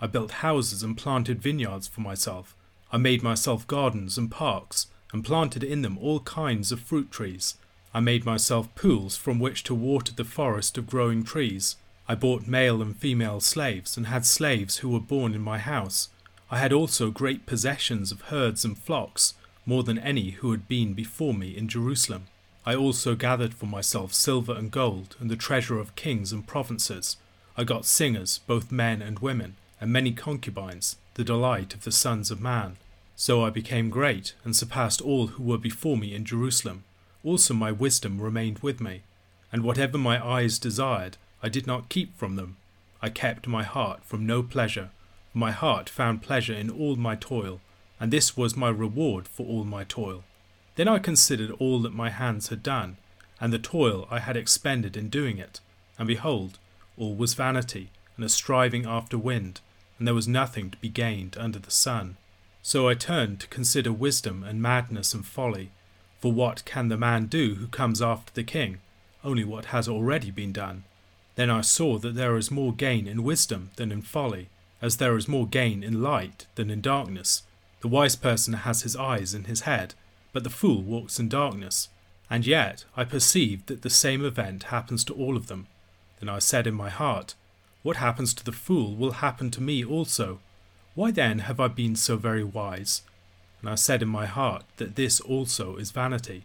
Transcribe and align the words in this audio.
I 0.00 0.06
built 0.06 0.30
houses 0.30 0.82
and 0.82 0.96
planted 0.96 1.42
vineyards 1.42 1.86
for 1.86 2.00
myself. 2.00 2.56
I 2.90 2.96
made 2.96 3.22
myself 3.22 3.66
gardens 3.66 4.16
and 4.16 4.30
parks, 4.30 4.86
and 5.12 5.24
planted 5.24 5.62
in 5.62 5.82
them 5.82 5.98
all 5.98 6.20
kinds 6.20 6.72
of 6.72 6.80
fruit 6.80 7.10
trees. 7.10 7.56
I 7.92 8.00
made 8.00 8.24
myself 8.24 8.74
pools 8.74 9.16
from 9.16 9.38
which 9.38 9.62
to 9.64 9.74
water 9.74 10.12
the 10.12 10.24
forest 10.24 10.78
of 10.78 10.86
growing 10.86 11.24
trees. 11.24 11.76
I 12.08 12.14
bought 12.14 12.46
male 12.46 12.80
and 12.80 12.96
female 12.96 13.40
slaves, 13.40 13.96
and 13.96 14.06
had 14.06 14.24
slaves 14.24 14.78
who 14.78 14.88
were 14.88 15.00
born 15.00 15.34
in 15.34 15.42
my 15.42 15.58
house. 15.58 16.08
I 16.50 16.58
had 16.58 16.72
also 16.72 17.10
great 17.10 17.46
possessions 17.46 18.10
of 18.10 18.22
herds 18.22 18.64
and 18.64 18.78
flocks, 18.78 19.34
more 19.66 19.82
than 19.82 19.98
any 19.98 20.30
who 20.30 20.50
had 20.50 20.66
been 20.66 20.94
before 20.94 21.34
me 21.34 21.56
in 21.56 21.68
Jerusalem. 21.68 22.26
I 22.64 22.74
also 22.74 23.14
gathered 23.14 23.54
for 23.54 23.66
myself 23.66 24.14
silver 24.14 24.52
and 24.52 24.70
gold, 24.70 25.16
and 25.20 25.30
the 25.30 25.36
treasure 25.36 25.78
of 25.78 25.94
kings 25.94 26.32
and 26.32 26.46
provinces. 26.46 27.16
I 27.56 27.64
got 27.64 27.84
singers, 27.84 28.40
both 28.46 28.72
men 28.72 29.02
and 29.02 29.18
women, 29.18 29.56
and 29.80 29.92
many 29.92 30.12
concubines, 30.12 30.96
the 31.14 31.24
delight 31.24 31.74
of 31.74 31.84
the 31.84 31.92
sons 31.92 32.30
of 32.30 32.40
man. 32.40 32.76
So 33.16 33.44
I 33.44 33.50
became 33.50 33.90
great, 33.90 34.34
and 34.44 34.54
surpassed 34.54 35.00
all 35.00 35.28
who 35.28 35.42
were 35.42 35.58
before 35.58 35.96
me 35.96 36.14
in 36.14 36.24
Jerusalem. 36.24 36.84
Also 37.24 37.54
my 37.54 37.72
wisdom 37.72 38.20
remained 38.20 38.60
with 38.60 38.80
me, 38.80 39.02
and 39.52 39.62
whatever 39.62 39.98
my 39.98 40.24
eyes 40.24 40.58
desired, 40.58 41.16
I 41.42 41.48
did 41.48 41.66
not 41.66 41.88
keep 41.88 42.16
from 42.16 42.36
them. 42.36 42.56
I 43.02 43.08
kept 43.08 43.46
my 43.46 43.62
heart 43.62 44.04
from 44.04 44.26
no 44.26 44.42
pleasure. 44.42 44.90
My 45.32 45.50
heart 45.50 45.88
found 45.88 46.22
pleasure 46.22 46.54
in 46.54 46.70
all 46.70 46.96
my 46.96 47.16
toil, 47.16 47.60
and 47.98 48.10
this 48.10 48.36
was 48.36 48.56
my 48.56 48.68
reward 48.68 49.28
for 49.28 49.46
all 49.46 49.64
my 49.64 49.84
toil. 49.84 50.24
Then 50.76 50.88
I 50.88 50.98
considered 50.98 51.50
all 51.58 51.80
that 51.80 51.94
my 51.94 52.10
hands 52.10 52.48
had 52.48 52.62
done, 52.62 52.96
and 53.40 53.52
the 53.52 53.58
toil 53.58 54.06
I 54.10 54.18
had 54.18 54.36
expended 54.36 54.96
in 54.96 55.08
doing 55.08 55.38
it, 55.38 55.60
and 55.98 56.06
behold, 56.08 56.58
all 56.96 57.14
was 57.14 57.34
vanity, 57.34 57.90
and 58.16 58.24
a 58.24 58.28
striving 58.28 58.86
after 58.86 59.18
wind, 59.18 59.60
and 60.00 60.06
there 60.06 60.14
was 60.14 60.26
nothing 60.26 60.70
to 60.70 60.78
be 60.78 60.88
gained 60.88 61.36
under 61.38 61.58
the 61.58 61.70
sun. 61.70 62.16
So 62.62 62.88
I 62.88 62.94
turned 62.94 63.38
to 63.40 63.46
consider 63.48 63.92
wisdom 63.92 64.42
and 64.42 64.60
madness 64.60 65.12
and 65.12 65.24
folly. 65.24 65.70
For 66.20 66.32
what 66.32 66.64
can 66.64 66.88
the 66.88 66.96
man 66.96 67.26
do 67.26 67.56
who 67.56 67.66
comes 67.66 68.00
after 68.00 68.32
the 68.32 68.42
king? 68.42 68.78
Only 69.22 69.44
what 69.44 69.66
has 69.66 69.88
already 69.88 70.30
been 70.30 70.52
done. 70.52 70.84
Then 71.36 71.50
I 71.50 71.60
saw 71.60 71.98
that 71.98 72.14
there 72.14 72.38
is 72.38 72.50
more 72.50 72.72
gain 72.72 73.06
in 73.06 73.22
wisdom 73.22 73.70
than 73.76 73.92
in 73.92 74.00
folly, 74.00 74.48
as 74.80 74.96
there 74.96 75.16
is 75.18 75.28
more 75.28 75.46
gain 75.46 75.82
in 75.82 76.02
light 76.02 76.46
than 76.54 76.70
in 76.70 76.80
darkness. 76.80 77.42
The 77.82 77.88
wise 77.88 78.16
person 78.16 78.54
has 78.54 78.82
his 78.82 78.96
eyes 78.96 79.34
in 79.34 79.44
his 79.44 79.62
head, 79.62 79.94
but 80.32 80.44
the 80.44 80.50
fool 80.50 80.80
walks 80.80 81.18
in 81.18 81.28
darkness. 81.28 81.90
And 82.30 82.46
yet 82.46 82.86
I 82.96 83.04
perceived 83.04 83.66
that 83.66 83.82
the 83.82 83.90
same 83.90 84.24
event 84.24 84.64
happens 84.64 85.04
to 85.04 85.14
all 85.14 85.36
of 85.36 85.48
them. 85.48 85.66
Then 86.20 86.30
I 86.30 86.38
said 86.38 86.66
in 86.66 86.74
my 86.74 86.88
heart, 86.88 87.34
What 87.82 87.96
happens 87.96 88.34
to 88.34 88.44
the 88.44 88.52
fool 88.52 88.94
will 88.94 89.12
happen 89.12 89.50
to 89.52 89.62
me 89.62 89.84
also. 89.84 90.40
Why 90.94 91.10
then 91.10 91.40
have 91.40 91.60
I 91.60 91.68
been 91.68 91.96
so 91.96 92.16
very 92.16 92.44
wise? 92.44 93.02
And 93.60 93.70
I 93.70 93.74
said 93.74 94.02
in 94.02 94.08
my 94.08 94.26
heart 94.26 94.64
that 94.76 94.96
this 94.96 95.20
also 95.20 95.76
is 95.76 95.90
vanity. 95.90 96.44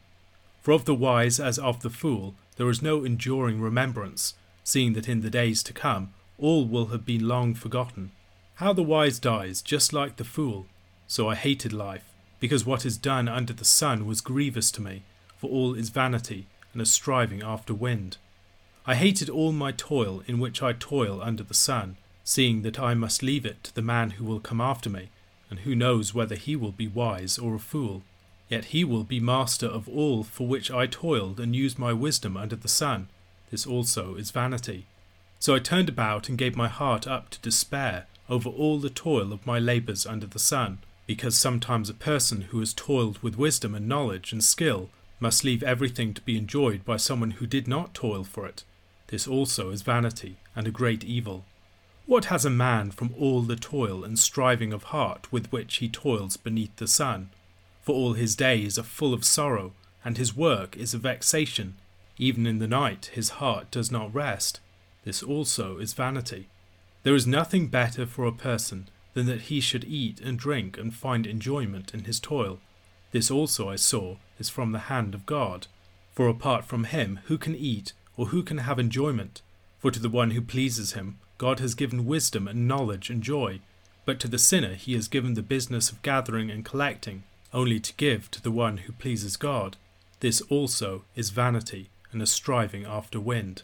For 0.61 0.71
of 0.71 0.85
the 0.85 0.95
wise 0.95 1.39
as 1.39 1.59
of 1.59 1.81
the 1.81 1.89
fool 1.89 2.35
there 2.57 2.69
is 2.69 2.81
no 2.81 3.03
enduring 3.03 3.59
remembrance, 3.59 4.33
seeing 4.63 4.93
that 4.93 5.09
in 5.09 5.21
the 5.21 5.29
days 5.29 5.61
to 5.63 5.73
come 5.73 6.13
all 6.37 6.65
will 6.65 6.87
have 6.87 7.05
been 7.05 7.27
long 7.27 7.53
forgotten. 7.53 8.11
How 8.55 8.73
the 8.73 8.83
wise 8.83 9.19
dies 9.19 9.61
just 9.61 9.93
like 9.93 10.15
the 10.15 10.23
fool. 10.23 10.67
So 11.07 11.29
I 11.29 11.35
hated 11.35 11.73
life, 11.73 12.05
because 12.39 12.65
what 12.65 12.85
is 12.85 12.97
done 12.97 13.27
under 13.27 13.53
the 13.53 13.65
sun 13.65 14.05
was 14.05 14.21
grievous 14.21 14.71
to 14.71 14.81
me, 14.81 15.03
for 15.37 15.49
all 15.49 15.73
is 15.75 15.89
vanity 15.89 16.47
and 16.73 16.81
a 16.81 16.85
striving 16.85 17.43
after 17.43 17.73
wind. 17.73 18.17
I 18.87 18.93
hated 18.93 19.31
all 19.31 19.51
my 19.51 19.71
toil 19.71 20.21
in 20.27 20.39
which 20.39 20.61
I 20.61 20.71
toil 20.73 21.19
under 21.19 21.41
the 21.41 21.55
sun, 21.55 21.97
seeing 22.23 22.61
that 22.61 22.79
I 22.79 22.93
must 22.93 23.23
leave 23.23 23.43
it 23.43 23.63
to 23.63 23.73
the 23.73 23.81
man 23.81 24.11
who 24.11 24.25
will 24.25 24.39
come 24.39 24.61
after 24.61 24.91
me, 24.91 25.09
and 25.49 25.59
who 25.59 25.73
knows 25.73 26.13
whether 26.13 26.35
he 26.35 26.55
will 26.55 26.71
be 26.71 26.87
wise 26.87 27.39
or 27.39 27.55
a 27.55 27.59
fool. 27.59 28.03
Yet 28.47 28.65
he 28.65 28.83
will 28.83 29.03
be 29.03 29.19
master 29.19 29.65
of 29.65 29.89
all 29.89 30.23
for 30.23 30.45
which 30.47 30.69
I 30.69 30.85
toiled 30.85 31.39
and 31.39 31.55
used 31.55 31.79
my 31.79 31.93
wisdom 31.93 32.37
under 32.37 32.55
the 32.55 32.67
sun. 32.67 33.09
This 33.49 33.65
also 33.65 34.15
is 34.15 34.29
vanity. 34.29 34.85
So 35.39 35.55
I 35.55 35.59
turned 35.59 35.89
about 35.89 36.29
and 36.29 36.37
gave 36.37 36.55
my 36.55 36.67
heart 36.67 37.07
up 37.07 37.31
to 37.31 37.41
despair 37.41 38.05
over 38.29 38.49
all 38.49 38.77
the 38.77 38.91
toil 38.91 39.33
of 39.33 39.47
my 39.47 39.57
labours 39.57 40.05
under 40.05 40.27
the 40.27 40.37
sun, 40.37 40.77
because 41.07 41.35
sometimes 41.35 41.89
a 41.89 41.95
person 41.95 42.41
who 42.41 42.59
has 42.59 42.71
toiled 42.73 43.17
with 43.23 43.35
wisdom 43.35 43.73
and 43.73 43.87
knowledge 43.87 44.31
and 44.31 44.43
skill 44.43 44.91
must 45.19 45.43
leave 45.43 45.63
everything 45.63 46.13
to 46.13 46.21
be 46.21 46.37
enjoyed 46.37 46.85
by 46.85 46.97
someone 46.97 47.31
who 47.31 47.47
did 47.47 47.67
not 47.67 47.95
toil 47.95 48.23
for 48.23 48.45
it. 48.45 48.63
This 49.07 49.27
also 49.27 49.69
is 49.69 49.81
vanity 49.81 50.37
and 50.55 50.67
a 50.67 50.71
great 50.71 51.03
evil. 51.03 51.45
What 52.05 52.25
has 52.25 52.45
a 52.45 52.49
man 52.49 52.91
from 52.91 53.13
all 53.17 53.41
the 53.41 53.55
toil 53.55 54.03
and 54.03 54.17
striving 54.17 54.73
of 54.73 54.83
heart 54.85 55.31
with 55.31 55.51
which 55.51 55.77
he 55.77 55.89
toils 55.89 56.37
beneath 56.37 56.75
the 56.75 56.87
sun? 56.87 57.29
For 57.81 57.93
all 57.93 58.13
his 58.13 58.35
days 58.35 58.77
are 58.79 58.83
full 58.83 59.13
of 59.13 59.25
sorrow, 59.25 59.73
and 60.03 60.17
his 60.17 60.35
work 60.35 60.75
is 60.77 60.93
a 60.93 60.99
vexation. 60.99 61.75
Even 62.17 62.45
in 62.45 62.59
the 62.59 62.67
night 62.67 63.11
his 63.13 63.41
heart 63.41 63.71
does 63.71 63.91
not 63.91 64.13
rest. 64.13 64.59
This 65.03 65.21
also 65.21 65.77
is 65.77 65.93
vanity. 65.93 66.47
There 67.03 67.15
is 67.15 67.27
nothing 67.27 67.67
better 67.67 68.05
for 68.05 68.25
a 68.25 68.31
person 68.31 68.87
than 69.13 69.27
that 69.27 69.43
he 69.43 69.59
should 69.59 69.83
eat 69.83 70.19
and 70.19 70.37
drink 70.37 70.77
and 70.77 70.93
find 70.93 71.27
enjoyment 71.27 71.93
in 71.93 72.05
his 72.05 72.19
toil. 72.19 72.59
This 73.11 73.31
also 73.31 73.69
I 73.69 73.75
saw 73.75 74.17
is 74.39 74.49
from 74.49 74.71
the 74.71 74.89
hand 74.89 75.13
of 75.13 75.25
God. 75.25 75.67
For 76.13 76.27
apart 76.27 76.65
from 76.65 76.85
him, 76.85 77.19
who 77.25 77.37
can 77.37 77.55
eat, 77.55 77.93
or 78.17 78.27
who 78.27 78.43
can 78.43 78.59
have 78.59 78.79
enjoyment? 78.79 79.41
For 79.79 79.91
to 79.91 79.99
the 79.99 80.09
one 80.09 80.31
who 80.31 80.41
pleases 80.41 80.93
him, 80.93 81.19
God 81.37 81.59
has 81.59 81.75
given 81.75 82.05
wisdom 82.05 82.47
and 82.47 82.67
knowledge 82.67 83.09
and 83.09 83.21
joy. 83.21 83.59
But 84.05 84.19
to 84.21 84.27
the 84.27 84.39
sinner 84.39 84.75
he 84.75 84.93
has 84.93 85.07
given 85.07 85.33
the 85.33 85.41
business 85.41 85.89
of 85.89 86.01
gathering 86.01 86.49
and 86.49 86.63
collecting, 86.63 87.23
only 87.53 87.79
to 87.79 87.93
give 87.93 88.29
to 88.31 88.41
the 88.41 88.51
one 88.51 88.77
who 88.77 88.93
pleases 88.93 89.37
God. 89.37 89.77
This 90.19 90.41
also 90.41 91.03
is 91.15 91.29
vanity 91.29 91.89
and 92.11 92.21
a 92.21 92.25
striving 92.25 92.85
after 92.85 93.19
wind. 93.19 93.63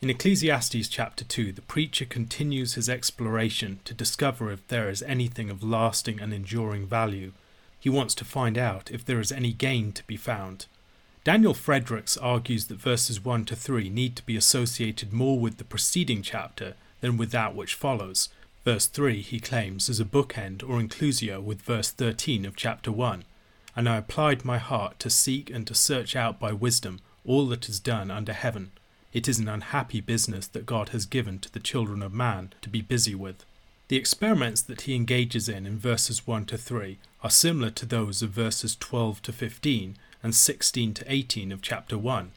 In 0.00 0.10
Ecclesiastes 0.10 0.88
chapter 0.88 1.24
2, 1.24 1.52
the 1.52 1.62
preacher 1.62 2.04
continues 2.04 2.74
his 2.74 2.88
exploration 2.88 3.80
to 3.84 3.92
discover 3.92 4.52
if 4.52 4.66
there 4.68 4.88
is 4.88 5.02
anything 5.02 5.50
of 5.50 5.64
lasting 5.64 6.20
and 6.20 6.32
enduring 6.32 6.86
value. 6.86 7.32
He 7.80 7.90
wants 7.90 8.14
to 8.16 8.24
find 8.24 8.56
out 8.56 8.90
if 8.92 9.04
there 9.04 9.18
is 9.18 9.32
any 9.32 9.52
gain 9.52 9.92
to 9.92 10.06
be 10.06 10.16
found. 10.16 10.66
Daniel 11.24 11.54
Fredericks 11.54 12.16
argues 12.16 12.66
that 12.66 12.80
verses 12.80 13.24
1 13.24 13.44
to 13.46 13.56
3 13.56 13.90
need 13.90 14.16
to 14.16 14.22
be 14.22 14.36
associated 14.36 15.12
more 15.12 15.38
with 15.38 15.58
the 15.58 15.64
preceding 15.64 16.22
chapter 16.22 16.74
than 17.00 17.16
with 17.16 17.30
that 17.32 17.54
which 17.54 17.74
follows. 17.74 18.28
Verse 18.64 18.86
3, 18.86 19.20
he 19.20 19.40
claims, 19.40 19.88
is 19.88 20.00
a 20.00 20.04
bookend 20.04 20.62
or 20.62 20.80
inclusio 20.80 21.42
with 21.42 21.62
verse 21.62 21.90
13 21.90 22.44
of 22.44 22.56
chapter 22.56 22.92
1. 22.92 23.24
And 23.76 23.88
I 23.88 23.96
applied 23.96 24.44
my 24.44 24.58
heart 24.58 24.98
to 25.00 25.10
seek 25.10 25.50
and 25.50 25.66
to 25.66 25.74
search 25.74 26.16
out 26.16 26.40
by 26.40 26.52
wisdom 26.52 27.00
all 27.24 27.46
that 27.48 27.68
is 27.68 27.80
done 27.80 28.10
under 28.10 28.32
heaven. 28.32 28.72
It 29.12 29.28
is 29.28 29.38
an 29.38 29.48
unhappy 29.48 30.00
business 30.00 30.46
that 30.48 30.66
God 30.66 30.90
has 30.90 31.06
given 31.06 31.38
to 31.40 31.52
the 31.52 31.60
children 31.60 32.02
of 32.02 32.12
man 32.12 32.52
to 32.62 32.68
be 32.68 32.82
busy 32.82 33.14
with. 33.14 33.44
The 33.88 33.96
experiments 33.96 34.60
that 34.62 34.82
he 34.82 34.94
engages 34.94 35.48
in 35.48 35.66
in 35.66 35.78
verses 35.78 36.26
1 36.26 36.46
to 36.46 36.58
3 36.58 36.98
are 37.22 37.30
similar 37.30 37.70
to 37.70 37.86
those 37.86 38.22
of 38.22 38.30
verses 38.30 38.76
12 38.76 39.22
to 39.22 39.32
15 39.32 39.96
and 40.22 40.34
16 40.34 40.94
to 40.94 41.12
18 41.12 41.52
of 41.52 41.62
chapter 41.62 41.98
1. 41.98 42.32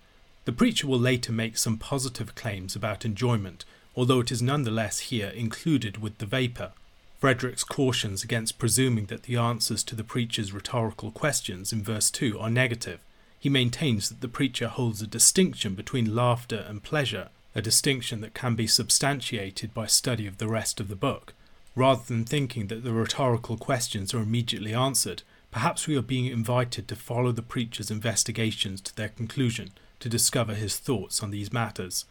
The 0.46 0.52
preacher 0.52 0.88
will 0.88 1.00
later 1.00 1.32
make 1.32 1.58
some 1.58 1.78
positive 1.78 2.36
claims 2.36 2.76
about 2.76 3.06
enjoyment, 3.06 3.66
although 3.96 4.20
it 4.20 4.32
is 4.32 4.42
nonetheless 4.42 5.00
here 5.00 5.30
included 5.30 5.98
with 5.98 6.18
the 6.18 6.26
vapour. 6.26 6.72
Fredericks 7.20 7.64
cautions 7.64 8.24
against 8.24 8.58
presuming 8.58 9.06
that 9.06 9.24
the 9.24 9.38
answers 9.38 9.84
to 9.84 9.96
the 9.96 10.04
preacher's 10.04 10.54
rhetorical 10.54 11.12
questions 11.12 11.72
in 11.72 11.84
verse 11.84 12.10
2 12.10 12.40
are 12.40 12.50
negative, 12.50 13.00
he 13.42 13.50
maintains 13.50 14.08
that 14.08 14.22
the 14.22 14.28
preacher 14.28 14.68
holds 14.68 15.02
a 15.02 15.08
distinction 15.08 15.74
between 15.74 16.14
laughter 16.14 16.64
and 16.70 16.84
pleasure, 16.84 17.30
a 17.56 17.62
distinction 17.62 18.22
that 18.22 18.36
can 18.36 18.54
be 18.54 18.68
substantiated 18.68 19.74
by 19.74 19.88
study 19.88 20.28
of 20.28 20.38
the 20.38 20.48
rest 20.48 20.80
of 20.80 20.90
the 20.90 20.96
book. 20.96 21.34
Rather 21.76 22.04
than 22.06 22.24
thinking 22.24 22.68
that 22.68 22.84
the 22.84 22.94
rhetorical 22.94 23.58
questions 23.58 24.14
are 24.14 24.22
immediately 24.22 24.76
answered, 24.76 25.24
perhaps 25.52 25.88
we 25.88 25.96
are 25.96 26.02
being 26.02 26.26
invited 26.26 26.88
to 26.88 26.96
follow 26.96 27.32
the 27.32 27.42
preacher's 27.42 27.92
investigations 27.92 28.82
to 28.82 28.96
their 28.96 29.10
conclusion 29.10 29.72
to 30.00 30.10
discover 30.10 30.54
his 30.54 30.78
thoughts 30.78 31.22
on 31.22 31.32
these 31.32 31.54
matters. 31.54 32.06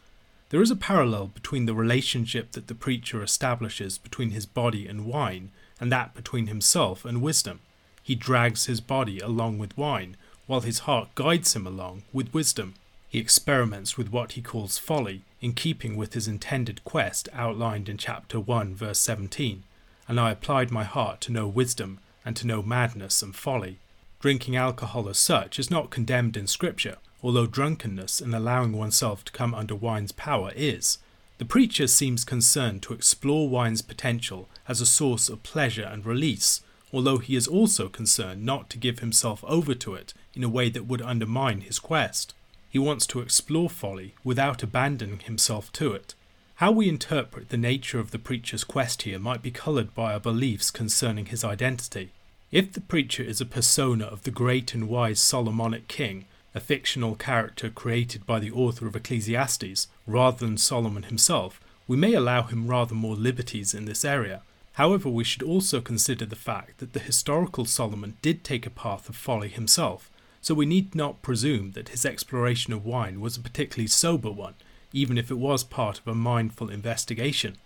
There 0.49 0.61
is 0.61 0.71
a 0.71 0.75
parallel 0.75 1.27
between 1.27 1.65
the 1.65 1.73
relationship 1.73 2.51
that 2.51 2.67
the 2.67 2.75
preacher 2.75 3.23
establishes 3.23 3.97
between 3.97 4.31
his 4.31 4.45
body 4.45 4.87
and 4.87 5.05
wine 5.05 5.51
and 5.79 5.91
that 5.91 6.13
between 6.13 6.47
himself 6.47 7.03
and 7.03 7.21
wisdom. 7.21 7.59
He 8.03 8.15
drags 8.15 8.65
his 8.65 8.81
body 8.81 9.19
along 9.19 9.57
with 9.57 9.77
wine, 9.77 10.15
while 10.45 10.61
his 10.61 10.79
heart 10.79 11.15
guides 11.15 11.55
him 11.55 11.65
along 11.65 12.03
with 12.13 12.33
wisdom. 12.33 12.75
He 13.09 13.19
experiments 13.19 13.97
with 13.97 14.11
what 14.11 14.33
he 14.33 14.41
calls 14.41 14.77
folly, 14.77 15.23
in 15.39 15.53
keeping 15.53 15.95
with 15.95 16.13
his 16.13 16.27
intended 16.27 16.83
quest 16.83 17.27
outlined 17.33 17.89
in 17.89 17.97
chapter 17.97 18.39
1, 18.39 18.75
verse 18.75 18.99
17. 18.99 19.63
And 20.07 20.19
I 20.19 20.31
applied 20.31 20.71
my 20.71 20.83
heart 20.83 21.21
to 21.21 21.31
know 21.31 21.47
wisdom, 21.47 21.99
and 22.25 22.35
to 22.35 22.47
know 22.47 22.61
madness 22.61 23.21
and 23.21 23.35
folly. 23.35 23.79
Drinking 24.19 24.55
alcohol 24.55 25.09
as 25.09 25.17
such 25.17 25.57
is 25.57 25.71
not 25.71 25.89
condemned 25.89 26.37
in 26.37 26.47
Scripture, 26.47 26.97
although 27.23 27.47
drunkenness 27.47 28.21
and 28.21 28.35
allowing 28.35 28.73
oneself 28.73 29.23
to 29.25 29.31
come 29.31 29.53
under 29.55 29.75
wine's 29.75 30.11
power 30.11 30.51
is. 30.55 30.99
The 31.37 31.45
preacher 31.45 31.87
seems 31.87 32.23
concerned 32.23 32.83
to 32.83 32.93
explore 32.93 33.49
wine's 33.49 33.81
potential 33.81 34.47
as 34.67 34.79
a 34.79 34.85
source 34.85 35.27
of 35.27 35.41
pleasure 35.41 35.89
and 35.91 36.05
release, 36.05 36.61
although 36.93 37.17
he 37.17 37.35
is 37.35 37.47
also 37.47 37.89
concerned 37.89 38.45
not 38.45 38.69
to 38.69 38.77
give 38.77 38.99
himself 38.99 39.43
over 39.47 39.73
to 39.73 39.95
it 39.95 40.13
in 40.35 40.43
a 40.43 40.49
way 40.49 40.69
that 40.69 40.85
would 40.85 41.01
undermine 41.01 41.61
his 41.61 41.79
quest. 41.79 42.35
He 42.69 42.77
wants 42.77 43.07
to 43.07 43.21
explore 43.21 43.69
folly 43.69 44.13
without 44.23 44.61
abandoning 44.61 45.19
himself 45.19 45.73
to 45.73 45.93
it. 45.93 46.13
How 46.61 46.71
we 46.71 46.87
interpret 46.87 47.49
the 47.49 47.57
nature 47.57 47.99
of 47.99 48.11
the 48.11 48.19
preacher's 48.19 48.63
quest 48.63 49.01
here 49.01 49.17
might 49.17 49.41
be 49.41 49.49
coloured 49.49 49.95
by 49.95 50.13
our 50.13 50.19
beliefs 50.19 50.69
concerning 50.69 51.25
his 51.25 51.43
identity. 51.43 52.11
If 52.51 52.71
the 52.71 52.81
preacher 52.81 53.23
is 53.23 53.41
a 53.41 53.47
persona 53.47 54.05
of 54.05 54.21
the 54.21 54.29
great 54.29 54.75
and 54.75 54.87
wise 54.87 55.19
Solomonic 55.19 55.87
king, 55.87 56.25
a 56.53 56.59
fictional 56.59 57.15
character 57.15 57.71
created 57.71 58.27
by 58.27 58.37
the 58.37 58.51
author 58.51 58.85
of 58.85 58.95
Ecclesiastes, 58.95 59.87
rather 60.05 60.45
than 60.45 60.55
Solomon 60.55 61.01
himself, 61.01 61.59
we 61.87 61.97
may 61.97 62.13
allow 62.13 62.43
him 62.43 62.67
rather 62.67 62.93
more 62.93 63.15
liberties 63.15 63.73
in 63.73 63.85
this 63.85 64.05
area. 64.05 64.43
However, 64.73 65.09
we 65.09 65.23
should 65.23 65.41
also 65.41 65.81
consider 65.81 66.27
the 66.27 66.35
fact 66.35 66.77
that 66.77 66.93
the 66.93 66.99
historical 66.99 67.65
Solomon 67.65 68.17
did 68.21 68.43
take 68.43 68.67
a 68.67 68.69
path 68.69 69.09
of 69.09 69.15
folly 69.15 69.49
himself, 69.49 70.11
so 70.41 70.53
we 70.53 70.67
need 70.67 70.93
not 70.93 71.23
presume 71.23 71.71
that 71.71 71.89
his 71.89 72.05
exploration 72.05 72.71
of 72.71 72.85
wine 72.85 73.19
was 73.19 73.35
a 73.35 73.41
particularly 73.41 73.87
sober 73.87 74.29
one, 74.29 74.53
even 74.93 75.17
if 75.17 75.31
it 75.31 75.37
was 75.37 75.63
part 75.63 75.99
of 75.99 76.07
a 76.07 76.15
mindful 76.15 76.69
investigation. 76.69 77.57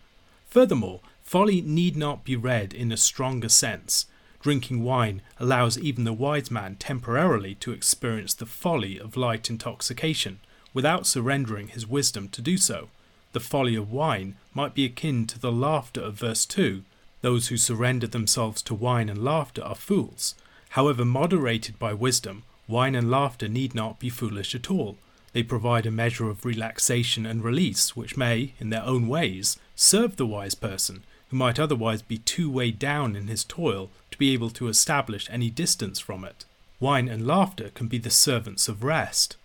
Furthermore, 0.47 1.01
folly 1.21 1.61
need 1.61 1.95
not 1.95 2.23
be 2.23 2.35
read 2.35 2.73
in 2.73 2.91
a 2.91 2.97
stronger 2.97 3.49
sense. 3.49 4.05
Drinking 4.41 4.83
wine 4.83 5.21
allows 5.39 5.77
even 5.79 6.03
the 6.03 6.13
wise 6.13 6.51
man 6.51 6.75
temporarily 6.75 7.55
to 7.55 7.71
experience 7.71 8.33
the 8.33 8.45
folly 8.45 8.99
of 8.99 9.17
light 9.17 9.49
intoxication 9.49 10.39
without 10.73 11.07
surrendering 11.07 11.69
his 11.69 11.87
wisdom 11.87 12.29
to 12.29 12.41
do 12.41 12.57
so. 12.57 12.89
The 13.33 13.39
folly 13.39 13.75
of 13.75 13.91
wine 13.91 14.35
might 14.53 14.73
be 14.73 14.85
akin 14.85 15.25
to 15.27 15.39
the 15.39 15.51
laughter 15.51 16.01
of 16.01 16.15
verse 16.15 16.45
2. 16.45 16.83
Those 17.21 17.47
who 17.47 17.57
surrender 17.57 18.07
themselves 18.07 18.61
to 18.63 18.75
wine 18.75 19.09
and 19.09 19.23
laughter 19.23 19.63
are 19.63 19.75
fools. 19.75 20.35
However, 20.69 21.03
moderated 21.03 21.79
by 21.79 21.93
wisdom, 21.93 22.43
Wine 22.67 22.95
and 22.95 23.11
laughter 23.11 23.47
need 23.47 23.75
not 23.75 23.99
be 23.99 24.09
foolish 24.09 24.55
at 24.55 24.71
all. 24.71 24.97
They 25.35 25.43
provide 25.43 25.85
a 25.85 25.91
measure 25.91 26.29
of 26.29 26.45
relaxation 26.45 27.25
and 27.25 27.43
release 27.43 27.93
which 27.93 28.15
may, 28.15 28.53
in 28.57 28.69
their 28.69 28.83
own 28.83 29.09
ways, 29.09 29.59
serve 29.75 30.15
the 30.15 30.25
wise 30.25 30.55
person, 30.55 31.03
who 31.29 31.35
might 31.35 31.59
otherwise 31.59 32.01
be 32.01 32.19
too 32.19 32.49
weighed 32.49 32.79
down 32.79 33.17
in 33.17 33.27
his 33.27 33.43
toil 33.43 33.89
to 34.11 34.17
be 34.17 34.31
able 34.31 34.49
to 34.51 34.69
establish 34.69 35.27
any 35.29 35.49
distance 35.49 35.99
from 35.99 36.23
it. 36.23 36.45
Wine 36.79 37.09
and 37.09 37.27
laughter 37.27 37.69
can 37.73 37.87
be 37.87 37.97
the 37.97 38.09
servants 38.09 38.69
of 38.69 38.81
rest. 38.81 39.35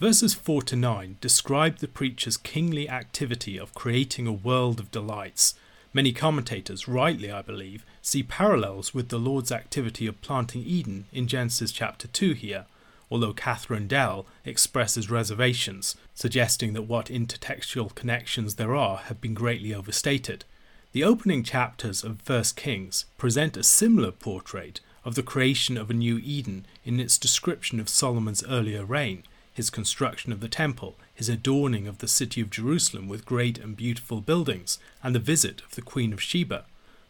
Verses 0.00 0.32
4 0.32 0.62
to 0.62 0.76
9 0.76 1.18
describe 1.20 1.80
the 1.80 1.88
preacher's 1.88 2.38
kingly 2.38 2.88
activity 2.88 3.58
of 3.58 3.74
creating 3.74 4.26
a 4.26 4.32
world 4.32 4.80
of 4.80 4.90
delights. 4.90 5.54
Many 5.92 6.14
commentators, 6.14 6.88
rightly 6.88 7.30
I 7.30 7.42
believe, 7.42 7.84
see 8.00 8.22
parallels 8.22 8.94
with 8.94 9.10
the 9.10 9.18
Lord's 9.18 9.52
activity 9.52 10.06
of 10.06 10.22
planting 10.22 10.64
Eden 10.64 11.04
in 11.12 11.28
Genesis 11.28 11.72
chapter 11.72 12.08
2 12.08 12.32
here, 12.32 12.64
although 13.10 13.32
Katharine 13.32 13.86
Dell 13.86 14.26
expresses 14.44 15.10
reservations, 15.10 15.96
suggesting 16.14 16.72
that 16.72 16.82
what 16.82 17.06
intertextual 17.06 17.94
connections 17.94 18.56
there 18.56 18.74
are 18.74 18.98
have 18.98 19.20
been 19.20 19.34
greatly 19.34 19.74
overstated. 19.74 20.44
The 20.92 21.04
opening 21.04 21.42
chapters 21.42 22.02
of 22.02 22.28
1 22.28 22.44
Kings 22.56 23.04
present 23.18 23.56
a 23.56 23.62
similar 23.62 24.10
portrait 24.10 24.80
of 25.04 25.14
the 25.14 25.22
creation 25.22 25.76
of 25.76 25.90
a 25.90 25.94
new 25.94 26.18
Eden 26.18 26.66
in 26.84 26.98
its 26.98 27.18
description 27.18 27.78
of 27.78 27.88
Solomon's 27.88 28.44
earlier 28.44 28.84
reign, 28.84 29.22
his 29.52 29.70
construction 29.70 30.32
of 30.32 30.40
the 30.40 30.48
temple, 30.48 30.96
his 31.14 31.28
adorning 31.28 31.86
of 31.86 31.98
the 31.98 32.08
city 32.08 32.40
of 32.40 32.50
Jerusalem 32.50 33.08
with 33.08 33.24
great 33.24 33.56
and 33.58 33.76
beautiful 33.76 34.20
buildings, 34.20 34.78
and 35.02 35.14
the 35.14 35.20
visit 35.20 35.62
of 35.62 35.76
the 35.76 35.82
Queen 35.82 36.12
of 36.12 36.20
Sheba. 36.20 36.64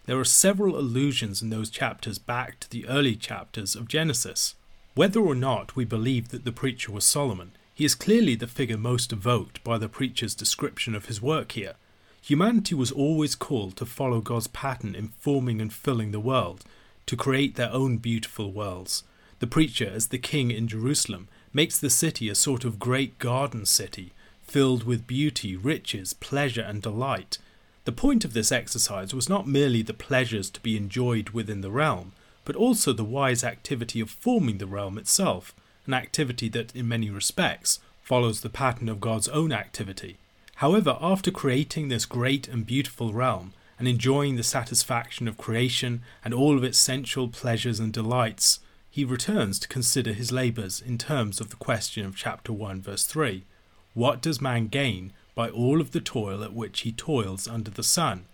There 0.04 0.18
are 0.20 0.24
several 0.24 0.78
allusions 0.78 1.42
in 1.42 1.50
those 1.50 1.70
chapters 1.70 2.18
back 2.18 2.60
to 2.60 2.70
the 2.70 2.86
early 2.86 3.16
chapters 3.16 3.74
of 3.74 3.88
Genesis. 3.88 4.54
Whether 4.96 5.20
or 5.20 5.34
not 5.34 5.76
we 5.76 5.84
believe 5.84 6.30
that 6.30 6.46
the 6.46 6.52
preacher 6.52 6.90
was 6.90 7.04
Solomon, 7.04 7.52
he 7.74 7.84
is 7.84 7.94
clearly 7.94 8.34
the 8.34 8.46
figure 8.46 8.78
most 8.78 9.12
evoked 9.12 9.62
by 9.62 9.76
the 9.76 9.90
preacher's 9.90 10.34
description 10.34 10.94
of 10.94 11.04
his 11.04 11.20
work 11.20 11.52
here. 11.52 11.74
Humanity 12.22 12.74
was 12.74 12.92
always 12.92 13.34
called 13.34 13.76
to 13.76 13.84
follow 13.84 14.22
God's 14.22 14.46
pattern 14.46 14.94
in 14.94 15.08
forming 15.08 15.60
and 15.60 15.70
filling 15.70 16.12
the 16.12 16.18
world, 16.18 16.64
to 17.04 17.14
create 17.14 17.56
their 17.56 17.70
own 17.72 17.98
beautiful 17.98 18.50
worlds. 18.50 19.04
The 19.38 19.46
preacher, 19.46 19.86
as 19.86 20.06
the 20.06 20.16
king 20.16 20.50
in 20.50 20.66
Jerusalem, 20.66 21.28
makes 21.52 21.78
the 21.78 21.90
city 21.90 22.30
a 22.30 22.34
sort 22.34 22.64
of 22.64 22.78
great 22.78 23.18
garden 23.18 23.66
city, 23.66 24.14
filled 24.46 24.84
with 24.84 25.06
beauty, 25.06 25.58
riches, 25.58 26.14
pleasure, 26.14 26.62
and 26.62 26.80
delight, 26.80 27.36
the 27.84 27.92
point 27.92 28.24
of 28.24 28.32
this 28.32 28.50
exercise 28.50 29.12
was 29.12 29.28
not 29.28 29.46
merely 29.46 29.82
the 29.82 29.92
pleasures 29.92 30.48
to 30.48 30.60
be 30.60 30.74
enjoyed 30.74 31.30
within 31.30 31.60
the 31.60 31.70
realm, 31.70 32.12
but 32.46 32.56
also 32.56 32.94
the 32.94 33.04
wise 33.04 33.44
activity 33.44 34.00
of 34.00 34.08
forming 34.08 34.56
the 34.56 34.66
realm 34.66 34.96
itself, 34.96 35.54
an 35.84 35.92
activity 35.92 36.48
that, 36.48 36.74
in 36.74 36.88
many 36.88 37.10
respects, 37.10 37.78
follows 38.00 38.40
the 38.40 38.48
pattern 38.48 38.88
of 38.88 39.02
God's 39.02 39.28
own 39.28 39.52
activity. 39.52 40.16
However, 40.56 40.96
after 41.02 41.30
creating 41.30 41.88
this 41.88 42.06
great 42.06 42.48
and 42.48 42.64
beautiful 42.64 43.12
realm, 43.12 43.52
and 43.78 43.86
enjoying 43.86 44.36
the 44.36 44.42
satisfaction 44.42 45.28
of 45.28 45.36
creation 45.36 46.00
and 46.24 46.32
all 46.32 46.56
of 46.56 46.64
its 46.64 46.78
sensual 46.78 47.28
pleasures 47.28 47.78
and 47.78 47.92
delights, 47.92 48.60
he 48.90 49.04
returns 49.04 49.58
to 49.58 49.68
consider 49.68 50.14
his 50.14 50.32
labours 50.32 50.80
in 50.80 50.96
terms 50.96 51.42
of 51.42 51.50
the 51.50 51.56
question 51.56 52.06
of 52.06 52.16
chapter 52.16 52.54
1, 52.54 52.80
verse 52.80 53.04
3 53.04 53.44
What 53.92 54.22
does 54.22 54.40
man 54.40 54.68
gain 54.68 55.12
by 55.36 55.50
all 55.50 55.82
of 55.82 55.92
the 55.92 56.00
toil 56.00 56.42
at 56.42 56.54
which 56.54 56.80
he 56.80 56.90
toils 56.90 57.46
under 57.46 57.70
the 57.70 57.84
sun. 57.84 58.24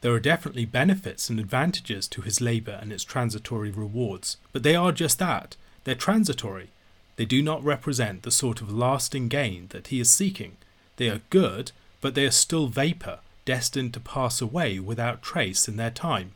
There 0.00 0.12
are 0.12 0.20
definitely 0.20 0.66
benefits 0.66 1.30
and 1.30 1.40
advantages 1.40 2.06
to 2.08 2.22
his 2.22 2.40
labour 2.40 2.78
and 2.80 2.92
its 2.92 3.04
transitory 3.04 3.70
rewards, 3.70 4.36
but 4.52 4.62
they 4.62 4.76
are 4.76 4.92
just 4.92 5.18
that 5.18 5.56
they're 5.86 5.94
transitory. 5.94 6.70
They 7.14 7.24
do 7.24 7.40
not 7.40 7.64
represent 7.64 8.22
the 8.22 8.30
sort 8.32 8.60
of 8.60 8.72
lasting 8.72 9.28
gain 9.28 9.68
that 9.70 9.86
he 9.86 10.00
is 10.00 10.10
seeking. 10.10 10.56
They 10.96 11.08
are 11.08 11.20
good, 11.30 11.70
but 12.00 12.14
they 12.14 12.26
are 12.26 12.32
still 12.32 12.66
vapour, 12.66 13.20
destined 13.44 13.94
to 13.94 14.00
pass 14.00 14.40
away 14.40 14.80
without 14.80 15.22
trace 15.22 15.68
in 15.68 15.76
their 15.76 15.90
time. 15.90 16.32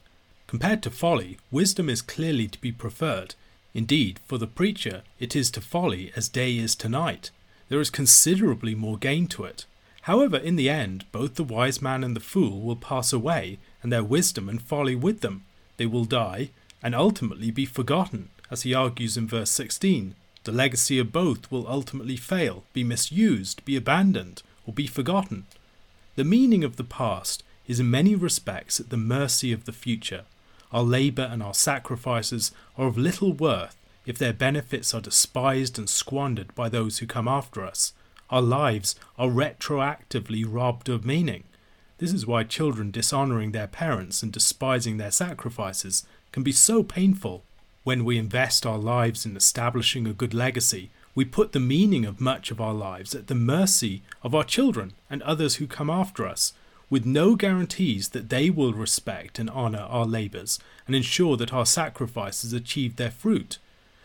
Compared 0.46 0.82
to 0.84 0.90
folly, 0.90 1.38
wisdom 1.50 1.88
is 1.88 2.00
clearly 2.00 2.46
to 2.48 2.60
be 2.60 2.72
preferred. 2.72 3.34
Indeed, 3.74 4.20
for 4.24 4.38
the 4.38 4.46
preacher, 4.46 5.02
it 5.18 5.34
is 5.34 5.50
to 5.52 5.60
folly 5.60 6.12
as 6.14 6.28
day 6.28 6.56
is 6.56 6.74
to 6.76 6.88
night. 6.88 7.30
There 7.68 7.80
is 7.80 7.90
considerably 7.90 8.74
more 8.74 8.98
gain 8.98 9.26
to 9.28 9.44
it. 9.44 9.66
However, 10.02 10.36
in 10.36 10.56
the 10.56 10.70
end, 10.70 11.04
both 11.12 11.34
the 11.34 11.44
wise 11.44 11.82
man 11.82 12.02
and 12.02 12.16
the 12.16 12.20
fool 12.20 12.60
will 12.60 12.76
pass 12.76 13.12
away, 13.12 13.58
and 13.82 13.92
their 13.92 14.04
wisdom 14.04 14.48
and 14.48 14.60
folly 14.60 14.94
with 14.94 15.20
them. 15.20 15.44
They 15.76 15.86
will 15.86 16.04
die, 16.04 16.50
and 16.82 16.94
ultimately 16.94 17.50
be 17.50 17.66
forgotten, 17.66 18.30
as 18.50 18.62
he 18.62 18.74
argues 18.74 19.16
in 19.16 19.28
verse 19.28 19.50
16. 19.50 20.14
The 20.44 20.52
legacy 20.52 20.98
of 20.98 21.12
both 21.12 21.50
will 21.50 21.68
ultimately 21.68 22.16
fail, 22.16 22.64
be 22.72 22.82
misused, 22.82 23.62
be 23.64 23.76
abandoned, 23.76 24.42
or 24.66 24.72
be 24.72 24.86
forgotten. 24.86 25.46
The 26.16 26.24
meaning 26.24 26.64
of 26.64 26.76
the 26.76 26.84
past 26.84 27.42
is 27.66 27.78
in 27.78 27.90
many 27.90 28.14
respects 28.14 28.80
at 28.80 28.88
the 28.88 28.96
mercy 28.96 29.52
of 29.52 29.64
the 29.64 29.72
future. 29.72 30.24
Our 30.72 30.82
labour 30.82 31.28
and 31.30 31.42
our 31.42 31.54
sacrifices 31.54 32.52
are 32.78 32.86
of 32.86 32.96
little 32.96 33.32
worth 33.32 33.76
if 34.06 34.16
their 34.16 34.32
benefits 34.32 34.94
are 34.94 35.00
despised 35.00 35.78
and 35.78 35.88
squandered 35.88 36.54
by 36.54 36.68
those 36.68 36.98
who 36.98 37.06
come 37.06 37.28
after 37.28 37.64
us 37.64 37.92
our 38.30 38.42
lives 38.42 38.94
are 39.18 39.28
retroactively 39.28 40.44
robbed 40.46 40.88
of 40.88 41.04
meaning. 41.04 41.44
This 41.98 42.12
is 42.12 42.26
why 42.26 42.44
children 42.44 42.90
dishonoring 42.90 43.52
their 43.52 43.66
parents 43.66 44.22
and 44.22 44.32
despising 44.32 44.96
their 44.96 45.10
sacrifices 45.10 46.04
can 46.32 46.42
be 46.42 46.52
so 46.52 46.82
painful. 46.82 47.44
When 47.82 48.04
we 48.04 48.18
invest 48.18 48.64
our 48.64 48.78
lives 48.78 49.26
in 49.26 49.36
establishing 49.36 50.06
a 50.06 50.12
good 50.12 50.32
legacy, 50.32 50.90
we 51.14 51.24
put 51.24 51.52
the 51.52 51.60
meaning 51.60 52.04
of 52.04 52.20
much 52.20 52.50
of 52.50 52.60
our 52.60 52.72
lives 52.72 53.14
at 53.14 53.26
the 53.26 53.34
mercy 53.34 54.02
of 54.22 54.34
our 54.34 54.44
children 54.44 54.92
and 55.10 55.22
others 55.22 55.56
who 55.56 55.66
come 55.66 55.90
after 55.90 56.26
us, 56.26 56.52
with 56.88 57.04
no 57.04 57.36
guarantees 57.36 58.10
that 58.10 58.28
they 58.28 58.48
will 58.50 58.72
respect 58.72 59.38
and 59.38 59.50
honour 59.50 59.86
our 59.88 60.06
labours 60.06 60.58
and 60.86 60.94
ensure 60.94 61.36
that 61.36 61.52
our 61.52 61.66
sacrifices 61.66 62.52
achieve 62.52 62.96
their 62.96 63.10
fruit. 63.10 63.58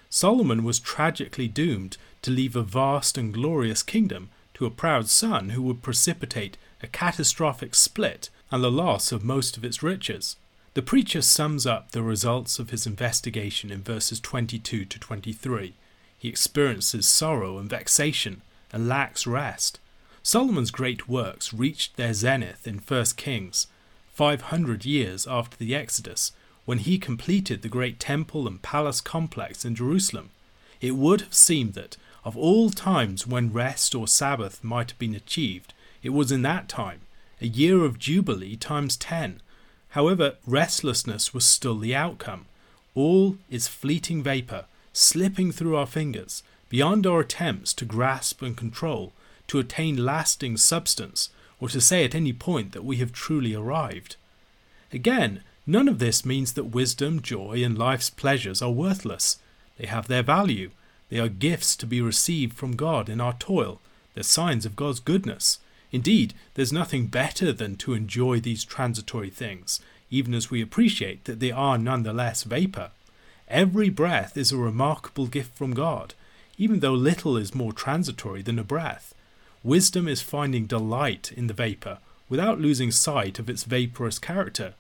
Solomon 0.10 0.64
was 0.64 0.80
tragically 0.80 1.48
doomed 1.48 1.98
to 2.26 2.32
leave 2.32 2.56
a 2.56 2.64
vast 2.64 3.20
and 3.20 3.32
glorious 3.32 3.84
kingdom 3.84 4.32
to 4.56 4.66
a 4.66 4.72
proud 4.72 5.08
son 5.08 5.50
who 5.50 5.62
would 5.62 5.84
precipitate 5.84 6.58
a 6.82 6.88
catastrophic 6.88 7.76
split 7.76 8.32
and 8.50 8.64
the 8.64 8.72
loss 8.72 9.12
of 9.12 9.24
most 9.24 9.58
of 9.58 9.64
its 9.64 9.84
riches. 9.84 10.36
The 10.74 10.82
preacher 10.82 11.22
sums 11.22 11.68
up 11.68 11.92
the 11.92 12.02
results 12.02 12.58
of 12.58 12.72
his 12.72 12.88
investigation 12.88 13.70
in 13.70 13.84
verses 13.84 14.20
22 14.20 14.86
to 14.86 15.00
23. 15.00 15.76
He 16.18 16.28
experiences 16.28 17.06
sorrow 17.06 17.60
and 17.60 17.70
vexation 17.70 18.42
and 18.74 18.88
lacks 18.88 19.28
rest. 19.28 19.80
Solomon's 20.24 20.72
great 20.72 21.08
works 21.08 21.54
reached 21.54 21.96
their 21.96 22.16
zenith 22.16 22.66
in 22.66 22.80
1 22.80 23.06
Kings, 23.18 23.68
500 24.14 24.84
years 24.84 25.28
after 25.28 25.56
the 25.58 25.76
Exodus, 25.76 26.32
when 26.66 26.80
he 26.80 26.98
completed 26.98 27.62
the 27.62 27.70
great 27.70 28.00
temple 28.00 28.48
and 28.48 28.64
palace 28.64 29.00
complex 29.00 29.64
in 29.64 29.76
Jerusalem. 29.76 30.32
It 30.82 30.96
would 30.96 31.22
have 31.22 31.36
seemed 31.36 31.76
that, 31.76 31.98
of 32.26 32.36
all 32.36 32.70
times 32.70 33.26
when 33.26 33.54
rest 33.54 33.96
or 33.96 34.08
Sabbath 34.08 34.62
might 34.64 34.92
have 34.92 35.00
been 35.00 35.16
achieved, 35.16 35.74
it 36.04 36.10
was 36.10 36.32
in 36.32 36.42
that 36.42 36.68
time, 36.68 37.02
a 37.40 37.48
year 37.48 37.86
of 37.86 38.00
Jubilee 38.00 38.58
times 38.58 38.98
ten, 38.98 39.40
However, 39.96 40.36
restlessness 40.46 41.34
was 41.34 41.46
still 41.46 41.78
the 41.78 41.96
outcome. 41.96 42.48
All 42.96 43.38
is 43.50 43.70
fleeting 43.70 44.22
vapour, 44.22 44.66
slipping 44.92 45.54
through 45.54 45.78
our 45.78 45.86
fingers, 45.86 46.44
beyond 46.68 47.08
our 47.08 47.22
attempts 47.22 47.74
to 47.76 47.86
grasp 47.86 48.42
and 48.42 48.58
control, 48.58 49.14
to 49.48 49.58
attain 49.58 50.04
lasting 50.04 50.58
substance, 50.58 51.30
or 51.62 51.70
to 51.70 51.80
say 51.80 52.04
at 52.04 52.14
any 52.14 52.34
point 52.34 52.74
that 52.74 52.84
we 52.84 52.98
have 52.98 53.14
truly 53.14 53.54
arrived. 53.54 54.18
Again, 54.92 55.44
none 55.66 55.88
of 55.88 56.00
this 56.00 56.26
means 56.26 56.52
that 56.54 56.76
wisdom, 56.76 57.22
joy, 57.22 57.64
and 57.64 57.78
life's 57.78 58.10
pleasures 58.10 58.62
are 58.62 58.72
worthless. 58.72 59.38
They 59.78 59.88
have 59.88 60.10
their 60.10 60.24
value. 60.24 60.72
They 61.10 61.20
are 61.20 61.30
gifts 61.30 61.76
to 61.78 61.86
be 61.86 62.02
received 62.02 62.54
from 62.54 62.76
God 62.76 63.10
in 63.10 63.22
our 63.22 63.34
toil. 63.34 63.80
They're 64.14 64.24
signs 64.24 64.66
of 64.66 64.76
God's 64.76 65.00
goodness. 65.00 65.60
Indeed, 65.92 66.34
there's 66.56 66.74
nothing 66.74 67.08
better 67.08 67.54
than 67.54 67.76
to 67.78 67.94
enjoy 67.94 68.40
these 68.40 68.66
transitory 68.66 69.30
things, 69.30 69.80
even 70.10 70.34
as 70.34 70.50
we 70.50 70.62
appreciate 70.62 71.26
that 71.26 71.40
they 71.40 71.52
are 71.52 71.78
nonetheless 71.78 72.44
vapour. 72.44 72.92
Every 73.48 73.90
breath 73.90 74.36
is 74.36 74.52
a 74.52 74.58
remarkable 74.58 75.28
gift 75.28 75.56
from 75.56 75.74
God, 75.74 76.14
even 76.58 76.80
though 76.80 76.94
little 76.94 77.38
is 77.38 77.54
more 77.54 77.74
transitory 77.74 78.42
than 78.42 78.58
a 78.58 78.64
breath. 78.64 79.14
Wisdom 79.64 80.08
is 80.08 80.22
finding 80.22 80.66
delight 80.66 81.32
in 81.36 81.48
the 81.48 81.54
vapour 81.54 82.00
without 82.30 82.60
losing 82.60 82.92
sight 82.92 83.40
of 83.40 83.50
its 83.50 83.64
vaporous 83.64 84.20
character. 84.20 84.74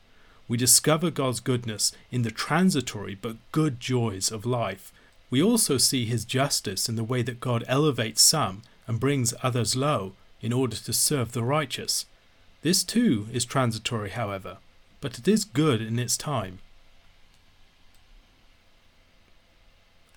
We 0.47 0.57
discover 0.57 1.11
God's 1.11 1.39
goodness 1.39 1.91
in 2.11 2.21
the 2.23 2.31
transitory 2.31 3.15
but 3.15 3.37
good 3.51 3.79
joys 3.79 4.31
of 4.31 4.45
life. 4.45 4.91
We 5.29 5.41
also 5.41 5.77
see 5.77 6.05
his 6.05 6.25
justice 6.25 6.87
in 6.87 6.95
the 6.95 7.03
way 7.03 7.21
that 7.23 7.39
God 7.39 7.63
elevates 7.67 8.21
some 8.21 8.61
and 8.87 8.99
brings 8.99 9.33
others 9.41 9.75
low, 9.75 10.13
in 10.41 10.53
order 10.53 10.75
to 10.75 10.93
serve 10.93 11.31
the 11.31 11.43
righteous. 11.43 12.05
This 12.61 12.83
too 12.83 13.27
is 13.33 13.45
transitory, 13.45 14.11
however, 14.11 14.57
but 15.01 15.17
it 15.17 15.27
is 15.27 15.43
good 15.43 15.81
in 15.81 15.97
its 15.97 16.17
time. 16.17 16.59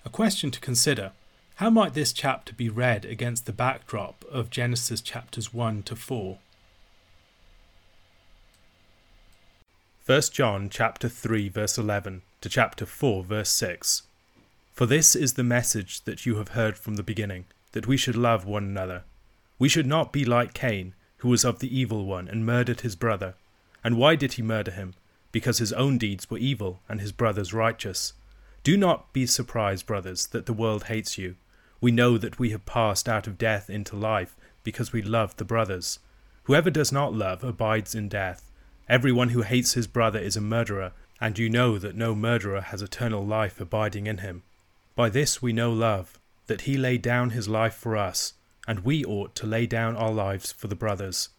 A 0.05 0.09
question 0.09 0.51
to 0.51 0.59
consider 0.59 1.11
how 1.55 1.69
might 1.69 1.93
this 1.93 2.13
chapter 2.13 2.53
be 2.53 2.69
read 2.69 3.05
against 3.05 3.45
the 3.45 3.51
backdrop 3.51 4.23
of 4.31 4.49
Genesis 4.49 5.01
chapters 5.01 5.53
1 5.53 5.83
to 5.83 5.95
4? 5.95 6.37
1 10.05 10.21
John 10.31 10.69
chapter 10.69 11.09
3 11.09 11.49
verse 11.49 11.77
11 11.77 12.21
to 12.41 12.49
chapter 12.49 12.85
4 12.85 13.23
verse 13.23 13.49
6. 13.49 14.03
For 14.79 14.85
this 14.85 15.13
is 15.13 15.33
the 15.33 15.43
message 15.43 16.05
that 16.05 16.25
you 16.25 16.37
have 16.37 16.55
heard 16.55 16.77
from 16.77 16.95
the 16.95 17.03
beginning, 17.03 17.47
that 17.73 17.85
we 17.85 17.97
should 17.97 18.15
love 18.15 18.45
one 18.45 18.63
another. 18.63 19.03
We 19.57 19.67
should 19.67 19.85
not 19.85 20.13
be 20.13 20.23
like 20.23 20.53
Cain, 20.53 20.95
who 21.17 21.27
was 21.27 21.43
of 21.43 21.59
the 21.59 21.77
evil 21.77 22.05
one 22.05 22.29
and 22.29 22.45
murdered 22.45 22.79
his 22.79 22.95
brother. 22.95 23.35
And 23.83 23.97
why 23.97 24.15
did 24.15 24.35
he 24.35 24.41
murder 24.41 24.71
him? 24.71 24.93
Because 25.33 25.57
his 25.57 25.73
own 25.73 25.97
deeds 25.97 26.29
were 26.29 26.37
evil 26.37 26.79
and 26.87 27.01
his 27.01 27.11
brother's 27.11 27.53
righteous. 27.53 28.13
Do 28.63 28.77
not 28.77 29.11
be 29.11 29.25
surprised, 29.25 29.85
brothers, 29.85 30.27
that 30.27 30.45
the 30.45 30.53
world 30.53 30.85
hates 30.85 31.17
you. 31.17 31.35
We 31.81 31.91
know 31.91 32.17
that 32.17 32.39
we 32.39 32.51
have 32.51 32.65
passed 32.65 33.09
out 33.09 33.27
of 33.27 33.37
death 33.37 33.69
into 33.69 33.97
life 33.97 34.37
because 34.63 34.93
we 34.93 35.01
love 35.01 35.35
the 35.35 35.43
brothers. 35.43 35.99
Whoever 36.43 36.69
does 36.69 36.93
not 36.93 37.13
love 37.13 37.43
abides 37.43 37.95
in 37.95 38.07
death. 38.07 38.49
Everyone 38.87 39.31
who 39.31 39.41
hates 39.41 39.73
his 39.73 39.87
brother 39.87 40.19
is 40.19 40.37
a 40.37 40.39
murderer, 40.39 40.93
and 41.19 41.37
you 41.37 41.49
know 41.49 41.77
that 41.79 41.97
no 41.97 42.15
murderer 42.15 42.61
has 42.61 42.81
eternal 42.81 43.25
life 43.25 43.59
abiding 43.59 44.07
in 44.07 44.19
him. 44.19 44.43
By 44.99 45.07
this 45.07 45.41
we 45.41 45.53
know 45.53 45.71
love, 45.71 46.19
that 46.47 46.63
he 46.63 46.75
laid 46.75 47.01
down 47.01 47.29
his 47.29 47.47
life 47.47 47.73
for 47.73 47.95
us 47.95 48.33
and 48.67 48.81
we 48.81 49.05
ought 49.05 49.33
to 49.35 49.47
lay 49.47 49.65
down 49.65 49.95
our 49.95 50.11
lives 50.11 50.51
for 50.51 50.67
the 50.67 50.75
brothers. 50.75 51.29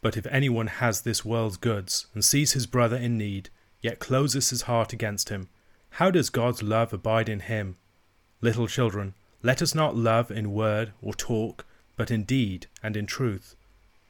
But 0.00 0.16
if 0.16 0.26
anyone 0.28 0.68
has 0.68 1.02
this 1.02 1.22
world's 1.22 1.58
goods, 1.58 2.06
and 2.14 2.24
sees 2.24 2.52
his 2.52 2.66
brother 2.66 2.96
in 2.96 3.18
need, 3.18 3.50
yet 3.82 3.98
closes 3.98 4.48
his 4.48 4.62
heart 4.62 4.94
against 4.94 5.28
him, 5.28 5.50
how 5.90 6.10
does 6.10 6.30
God's 6.30 6.62
love 6.62 6.94
abide 6.94 7.28
in 7.28 7.40
him? 7.40 7.76
Little 8.40 8.66
children, 8.66 9.12
let 9.42 9.60
us 9.60 9.74
not 9.74 9.94
love 9.94 10.30
in 10.30 10.54
word 10.54 10.94
or 11.02 11.12
talk, 11.12 11.66
but 11.98 12.10
in 12.10 12.24
deed 12.24 12.68
and 12.82 12.96
in 12.96 13.04
truth. 13.04 13.54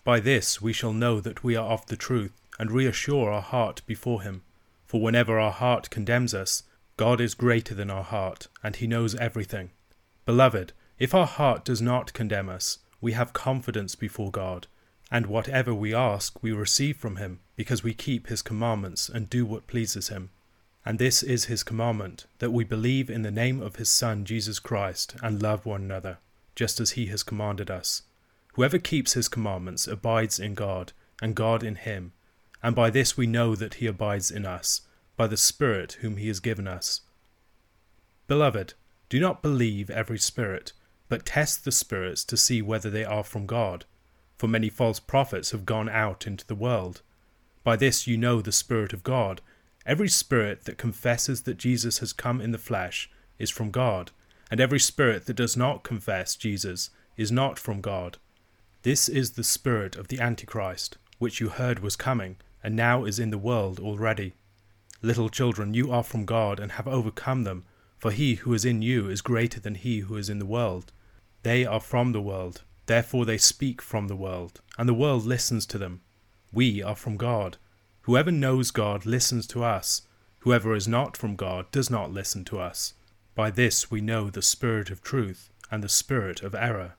By 0.04 0.20
this 0.20 0.62
we 0.62 0.72
shall 0.72 0.92
know 0.92 1.20
that 1.20 1.42
we 1.42 1.56
are 1.56 1.66
of 1.66 1.84
the 1.86 1.96
truth, 1.96 2.40
and 2.60 2.70
reassure 2.70 3.32
our 3.32 3.42
heart 3.42 3.82
before 3.86 4.22
him. 4.22 4.42
For 4.86 5.00
whenever 5.00 5.40
our 5.40 5.50
heart 5.50 5.90
condemns 5.90 6.32
us, 6.32 6.62
God 7.00 7.18
is 7.18 7.32
greater 7.32 7.74
than 7.74 7.88
our 7.88 8.04
heart, 8.04 8.48
and 8.62 8.76
he 8.76 8.86
knows 8.86 9.14
everything. 9.14 9.70
Beloved, 10.26 10.74
if 10.98 11.14
our 11.14 11.24
heart 11.24 11.64
does 11.64 11.80
not 11.80 12.12
condemn 12.12 12.50
us, 12.50 12.80
we 13.00 13.12
have 13.12 13.32
confidence 13.32 13.94
before 13.94 14.30
God, 14.30 14.66
and 15.10 15.24
whatever 15.24 15.72
we 15.72 15.94
ask 15.94 16.42
we 16.42 16.52
receive 16.52 16.98
from 16.98 17.16
him, 17.16 17.40
because 17.56 17.82
we 17.82 17.94
keep 17.94 18.26
his 18.26 18.42
commandments 18.42 19.08
and 19.08 19.30
do 19.30 19.46
what 19.46 19.66
pleases 19.66 20.08
him. 20.08 20.28
And 20.84 20.98
this 20.98 21.22
is 21.22 21.46
his 21.46 21.62
commandment, 21.62 22.26
that 22.38 22.52
we 22.52 22.64
believe 22.64 23.08
in 23.08 23.22
the 23.22 23.30
name 23.30 23.62
of 23.62 23.76
his 23.76 23.88
Son 23.88 24.26
Jesus 24.26 24.58
Christ, 24.58 25.16
and 25.22 25.42
love 25.42 25.64
one 25.64 25.80
another, 25.80 26.18
just 26.54 26.80
as 26.80 26.90
he 26.90 27.06
has 27.06 27.22
commanded 27.22 27.70
us. 27.70 28.02
Whoever 28.56 28.78
keeps 28.78 29.14
his 29.14 29.28
commandments 29.28 29.88
abides 29.88 30.38
in 30.38 30.52
God, 30.52 30.92
and 31.22 31.34
God 31.34 31.62
in 31.62 31.76
him. 31.76 32.12
And 32.62 32.76
by 32.76 32.90
this 32.90 33.16
we 33.16 33.26
know 33.26 33.56
that 33.56 33.76
he 33.76 33.86
abides 33.86 34.30
in 34.30 34.44
us, 34.44 34.82
by 35.20 35.26
the 35.26 35.36
Spirit 35.36 35.98
whom 36.00 36.16
he 36.16 36.28
has 36.28 36.40
given 36.40 36.66
us. 36.66 37.02
Beloved, 38.26 38.72
do 39.10 39.20
not 39.20 39.42
believe 39.42 39.90
every 39.90 40.18
spirit 40.18 40.72
but 41.10 41.26
test 41.26 41.62
the 41.62 41.72
spirits 41.72 42.24
to 42.24 42.38
see 42.38 42.62
whether 42.62 42.88
they 42.88 43.04
are 43.04 43.22
from 43.22 43.44
God, 43.44 43.84
for 44.38 44.48
many 44.48 44.70
false 44.70 44.98
prophets 44.98 45.50
have 45.50 45.66
gone 45.66 45.90
out 45.90 46.26
into 46.26 46.46
the 46.46 46.54
world. 46.54 47.02
By 47.62 47.76
this 47.76 48.06
you 48.06 48.16
know 48.16 48.40
the 48.40 48.50
Spirit 48.50 48.94
of 48.94 49.02
God. 49.02 49.42
Every 49.84 50.08
spirit 50.08 50.64
that 50.64 50.78
confesses 50.78 51.42
that 51.42 51.58
Jesus 51.58 51.98
has 51.98 52.14
come 52.14 52.40
in 52.40 52.52
the 52.52 52.56
flesh 52.56 53.10
is 53.38 53.50
from 53.50 53.70
God, 53.70 54.12
and 54.50 54.58
every 54.58 54.80
spirit 54.80 55.26
that 55.26 55.36
does 55.36 55.54
not 55.54 55.84
confess 55.84 56.34
Jesus 56.34 56.88
is 57.18 57.30
not 57.30 57.58
from 57.58 57.82
God. 57.82 58.16
This 58.84 59.06
is 59.06 59.32
the 59.32 59.44
spirit 59.44 59.96
of 59.96 60.08
the 60.08 60.18
Antichrist, 60.18 60.96
which 61.18 61.40
you 61.40 61.50
heard 61.50 61.80
was 61.80 61.94
coming, 61.94 62.38
and 62.64 62.74
now 62.74 63.04
is 63.04 63.18
in 63.18 63.28
the 63.28 63.36
world 63.36 63.78
already. 63.78 64.32
Little 65.02 65.28
children, 65.28 65.72
you 65.74 65.90
are 65.90 66.02
from 66.02 66.24
God 66.24 66.60
and 66.60 66.72
have 66.72 66.86
overcome 66.86 67.44
them, 67.44 67.64
for 67.98 68.10
he 68.10 68.34
who 68.36 68.52
is 68.52 68.64
in 68.64 68.82
you 68.82 69.08
is 69.08 69.22
greater 69.22 69.58
than 69.58 69.74
he 69.74 70.00
who 70.00 70.16
is 70.16 70.28
in 70.28 70.38
the 70.38 70.46
world. 70.46 70.92
They 71.42 71.64
are 71.64 71.80
from 71.80 72.12
the 72.12 72.20
world, 72.20 72.62
therefore 72.86 73.24
they 73.24 73.38
speak 73.38 73.80
from 73.80 74.08
the 74.08 74.16
world, 74.16 74.60
and 74.76 74.88
the 74.88 74.94
world 74.94 75.24
listens 75.24 75.64
to 75.66 75.78
them. 75.78 76.02
We 76.52 76.82
are 76.82 76.96
from 76.96 77.16
God. 77.16 77.56
Whoever 78.02 78.30
knows 78.30 78.70
God 78.70 79.06
listens 79.06 79.46
to 79.48 79.64
us. 79.64 80.02
Whoever 80.40 80.74
is 80.74 80.88
not 80.88 81.16
from 81.16 81.36
God 81.36 81.70
does 81.70 81.90
not 81.90 82.12
listen 82.12 82.44
to 82.46 82.58
us. 82.58 82.94
By 83.34 83.50
this 83.50 83.90
we 83.90 84.00
know 84.00 84.28
the 84.28 84.42
spirit 84.42 84.90
of 84.90 85.02
truth 85.02 85.50
and 85.70 85.82
the 85.82 85.88
spirit 85.88 86.42
of 86.42 86.54
error. 86.54 86.96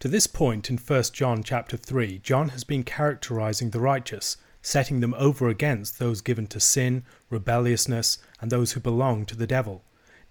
To 0.00 0.08
this 0.08 0.26
point 0.26 0.68
in 0.68 0.76
1 0.76 1.02
John 1.14 1.42
chapter 1.42 1.76
3, 1.76 2.18
John 2.18 2.50
has 2.50 2.62
been 2.62 2.82
characterizing 2.82 3.70
the 3.70 3.80
righteous, 3.80 4.36
setting 4.64 5.00
them 5.00 5.14
over 5.18 5.48
against 5.48 5.98
those 5.98 6.22
given 6.22 6.46
to 6.46 6.58
sin, 6.58 7.04
rebelliousness, 7.28 8.16
and 8.40 8.50
those 8.50 8.72
who 8.72 8.80
belong 8.80 9.26
to 9.26 9.36
the 9.36 9.46
devil. 9.46 9.82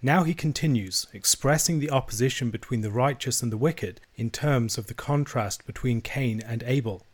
Now 0.02 0.24
he 0.24 0.34
continues, 0.34 1.06
expressing 1.12 1.78
the 1.78 1.90
opposition 1.90 2.50
between 2.50 2.80
the 2.80 2.90
righteous 2.90 3.42
and 3.42 3.52
the 3.52 3.56
wicked 3.56 4.00
in 4.16 4.30
terms 4.30 4.76
of 4.76 4.88
the 4.88 4.92
contrast 4.92 5.64
between 5.66 6.00
Cain 6.00 6.42
and 6.44 6.64
Abel. 6.64 7.06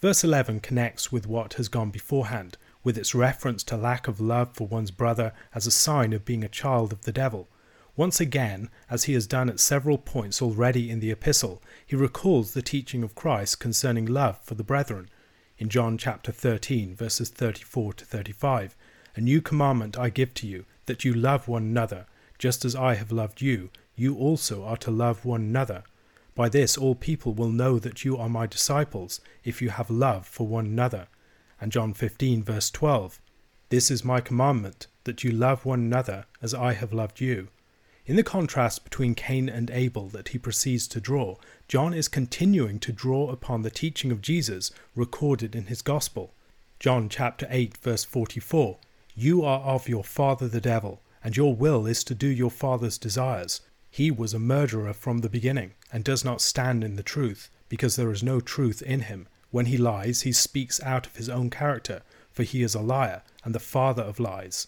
Verse 0.00 0.22
11 0.22 0.60
connects 0.60 1.10
with 1.10 1.26
what 1.26 1.54
has 1.54 1.68
gone 1.68 1.90
beforehand, 1.90 2.56
with 2.84 2.96
its 2.96 3.12
reference 3.12 3.64
to 3.64 3.76
lack 3.76 4.06
of 4.06 4.20
love 4.20 4.54
for 4.54 4.68
one's 4.68 4.92
brother 4.92 5.32
as 5.54 5.66
a 5.66 5.70
sign 5.72 6.12
of 6.12 6.24
being 6.24 6.44
a 6.44 6.48
child 6.48 6.92
of 6.92 7.02
the 7.02 7.12
devil. 7.12 7.48
Once 7.96 8.20
again, 8.20 8.70
as 8.88 9.04
he 9.04 9.14
has 9.14 9.26
done 9.26 9.50
at 9.50 9.60
several 9.60 9.98
points 9.98 10.40
already 10.40 10.90
in 10.90 11.00
the 11.00 11.10
epistle, 11.10 11.60
he 11.84 11.96
recalls 11.96 12.52
the 12.52 12.62
teaching 12.62 13.02
of 13.02 13.16
Christ 13.16 13.58
concerning 13.58 14.06
love 14.06 14.38
for 14.44 14.54
the 14.54 14.64
brethren. 14.64 15.10
In 15.62 15.68
John 15.68 15.96
chapter 15.96 16.32
13, 16.32 16.96
verses 16.96 17.28
34 17.28 17.92
to 17.92 18.04
35, 18.04 18.74
A 19.14 19.20
new 19.20 19.40
commandment 19.40 19.96
I 19.96 20.08
give 20.08 20.34
to 20.34 20.46
you, 20.48 20.64
that 20.86 21.04
you 21.04 21.14
love 21.14 21.46
one 21.46 21.62
another 21.62 22.06
just 22.36 22.64
as 22.64 22.74
I 22.74 22.94
have 22.96 23.12
loved 23.12 23.40
you, 23.40 23.70
you 23.94 24.16
also 24.16 24.64
are 24.64 24.76
to 24.78 24.90
love 24.90 25.24
one 25.24 25.42
another. 25.42 25.84
By 26.34 26.48
this 26.48 26.76
all 26.76 26.96
people 26.96 27.32
will 27.32 27.50
know 27.52 27.78
that 27.78 28.04
you 28.04 28.16
are 28.16 28.28
my 28.28 28.48
disciples, 28.48 29.20
if 29.44 29.62
you 29.62 29.70
have 29.70 29.88
love 29.88 30.26
for 30.26 30.48
one 30.48 30.66
another. 30.66 31.06
And 31.60 31.70
John 31.70 31.94
15, 31.94 32.42
verse 32.42 32.68
12 32.68 33.20
This 33.68 33.88
is 33.88 34.04
my 34.04 34.20
commandment, 34.20 34.88
that 35.04 35.22
you 35.22 35.30
love 35.30 35.64
one 35.64 35.78
another 35.78 36.24
as 36.42 36.54
I 36.54 36.72
have 36.72 36.92
loved 36.92 37.20
you. 37.20 37.50
In 38.04 38.16
the 38.16 38.24
contrast 38.24 38.82
between 38.82 39.14
Cain 39.14 39.48
and 39.48 39.70
Abel 39.70 40.08
that 40.08 40.30
he 40.30 40.38
proceeds 40.38 40.88
to 40.88 41.00
draw, 41.00 41.36
John 41.68 41.94
is 41.94 42.08
continuing 42.08 42.80
to 42.80 42.90
draw 42.90 43.30
upon 43.30 43.62
the 43.62 43.70
teaching 43.70 44.10
of 44.10 44.20
Jesus 44.20 44.72
recorded 44.96 45.54
in 45.54 45.66
his 45.66 45.82
Gospel. 45.82 46.34
John 46.80 47.08
chapter 47.08 47.46
8 47.48 47.76
verse 47.76 48.02
44 48.02 48.78
You 49.14 49.44
are 49.44 49.60
of 49.60 49.88
your 49.88 50.02
father 50.02 50.48
the 50.48 50.60
devil, 50.60 51.00
and 51.22 51.36
your 51.36 51.54
will 51.54 51.86
is 51.86 52.02
to 52.02 52.14
do 52.16 52.26
your 52.26 52.50
father's 52.50 52.98
desires. 52.98 53.60
He 53.88 54.10
was 54.10 54.34
a 54.34 54.40
murderer 54.40 54.92
from 54.92 55.18
the 55.18 55.28
beginning, 55.28 55.74
and 55.92 56.02
does 56.02 56.24
not 56.24 56.40
stand 56.40 56.82
in 56.82 56.96
the 56.96 57.04
truth, 57.04 57.50
because 57.68 57.94
there 57.94 58.10
is 58.10 58.22
no 58.22 58.40
truth 58.40 58.82
in 58.82 59.02
him. 59.02 59.28
When 59.52 59.66
he 59.66 59.76
lies, 59.76 60.22
he 60.22 60.32
speaks 60.32 60.82
out 60.82 61.06
of 61.06 61.14
his 61.14 61.28
own 61.28 61.50
character, 61.50 62.02
for 62.32 62.42
he 62.42 62.64
is 62.64 62.74
a 62.74 62.80
liar, 62.80 63.22
and 63.44 63.54
the 63.54 63.60
father 63.60 64.02
of 64.02 64.18
lies. 64.18 64.66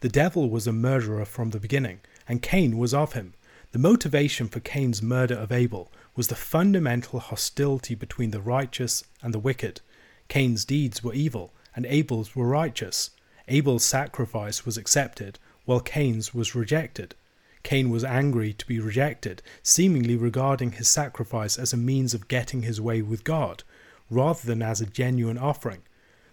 The 0.00 0.08
devil 0.08 0.48
was 0.48 0.66
a 0.66 0.72
murderer 0.72 1.26
from 1.26 1.50
the 1.50 1.60
beginning, 1.60 2.00
and 2.28 2.42
Cain 2.42 2.78
was 2.78 2.94
of 2.94 3.12
him. 3.14 3.34
The 3.72 3.78
motivation 3.78 4.48
for 4.48 4.60
Cain's 4.60 5.02
murder 5.02 5.34
of 5.34 5.50
Abel 5.50 5.90
was 6.14 6.28
the 6.28 6.34
fundamental 6.34 7.20
hostility 7.20 7.94
between 7.94 8.30
the 8.30 8.40
righteous 8.40 9.02
and 9.22 9.32
the 9.32 9.38
wicked. 9.38 9.80
Cain's 10.28 10.64
deeds 10.64 11.02
were 11.02 11.14
evil, 11.14 11.54
and 11.74 11.86
Abel's 11.86 12.36
were 12.36 12.46
righteous. 12.46 13.10
Abel's 13.48 13.84
sacrifice 13.84 14.66
was 14.66 14.76
accepted, 14.76 15.38
while 15.64 15.80
Cain's 15.80 16.34
was 16.34 16.54
rejected. 16.54 17.14
Cain 17.62 17.90
was 17.90 18.04
angry 18.04 18.52
to 18.52 18.66
be 18.66 18.78
rejected, 18.78 19.40
seemingly 19.62 20.16
regarding 20.16 20.72
his 20.72 20.88
sacrifice 20.88 21.58
as 21.58 21.72
a 21.72 21.76
means 21.76 22.12
of 22.12 22.28
getting 22.28 22.62
his 22.62 22.80
way 22.80 23.00
with 23.00 23.24
God, 23.24 23.62
rather 24.10 24.46
than 24.46 24.60
as 24.62 24.80
a 24.80 24.86
genuine 24.86 25.38
offering. 25.38 25.82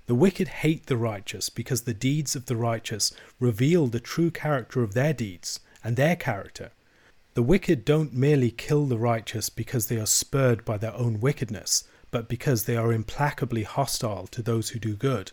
The 0.07 0.15
wicked 0.15 0.47
hate 0.47 0.87
the 0.87 0.97
righteous 0.97 1.49
because 1.49 1.83
the 1.83 1.93
deeds 1.93 2.35
of 2.35 2.47
the 2.47 2.55
righteous 2.55 3.13
reveal 3.39 3.87
the 3.87 3.99
true 3.99 4.31
character 4.31 4.81
of 4.81 4.93
their 4.93 5.13
deeds 5.13 5.59
and 5.83 5.95
their 5.95 6.15
character. 6.15 6.71
The 7.35 7.43
wicked 7.43 7.85
don't 7.85 8.13
merely 8.13 8.51
kill 8.51 8.85
the 8.85 8.97
righteous 8.97 9.49
because 9.49 9.87
they 9.87 9.99
are 9.99 10.05
spurred 10.05 10.65
by 10.65 10.77
their 10.77 10.93
own 10.93 11.19
wickedness, 11.19 11.83
but 12.11 12.27
because 12.27 12.65
they 12.65 12.75
are 12.75 12.91
implacably 12.91 13.63
hostile 13.63 14.27
to 14.27 14.41
those 14.41 14.69
who 14.69 14.79
do 14.79 14.95
good. 14.95 15.31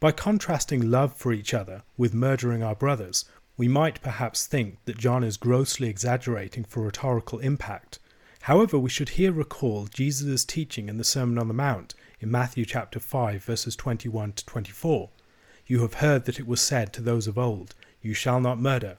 By 0.00 0.12
contrasting 0.12 0.90
love 0.90 1.16
for 1.16 1.32
each 1.32 1.54
other 1.54 1.82
with 1.96 2.12
murdering 2.12 2.62
our 2.62 2.74
brothers, 2.74 3.24
we 3.56 3.68
might 3.68 4.02
perhaps 4.02 4.46
think 4.46 4.78
that 4.84 4.98
John 4.98 5.22
is 5.22 5.36
grossly 5.36 5.88
exaggerating 5.88 6.64
for 6.64 6.82
rhetorical 6.82 7.38
impact. 7.38 8.00
However, 8.42 8.78
we 8.78 8.90
should 8.90 9.10
here 9.10 9.32
recall 9.32 9.86
Jesus' 9.86 10.44
teaching 10.44 10.88
in 10.88 10.98
the 10.98 11.04
Sermon 11.04 11.38
on 11.38 11.48
the 11.48 11.54
Mount 11.54 11.94
in 12.20 12.30
Matthew 12.30 12.64
chapter 12.64 13.00
5 13.00 13.42
verses 13.42 13.76
21 13.76 14.32
to 14.32 14.44
24. 14.44 15.08
You 15.66 15.80
have 15.80 15.94
heard 15.94 16.26
that 16.26 16.38
it 16.38 16.46
was 16.46 16.60
said 16.60 16.92
to 16.92 17.00
those 17.00 17.26
of 17.26 17.38
old, 17.38 17.74
You 18.02 18.12
shall 18.12 18.40
not 18.40 18.60
murder, 18.60 18.98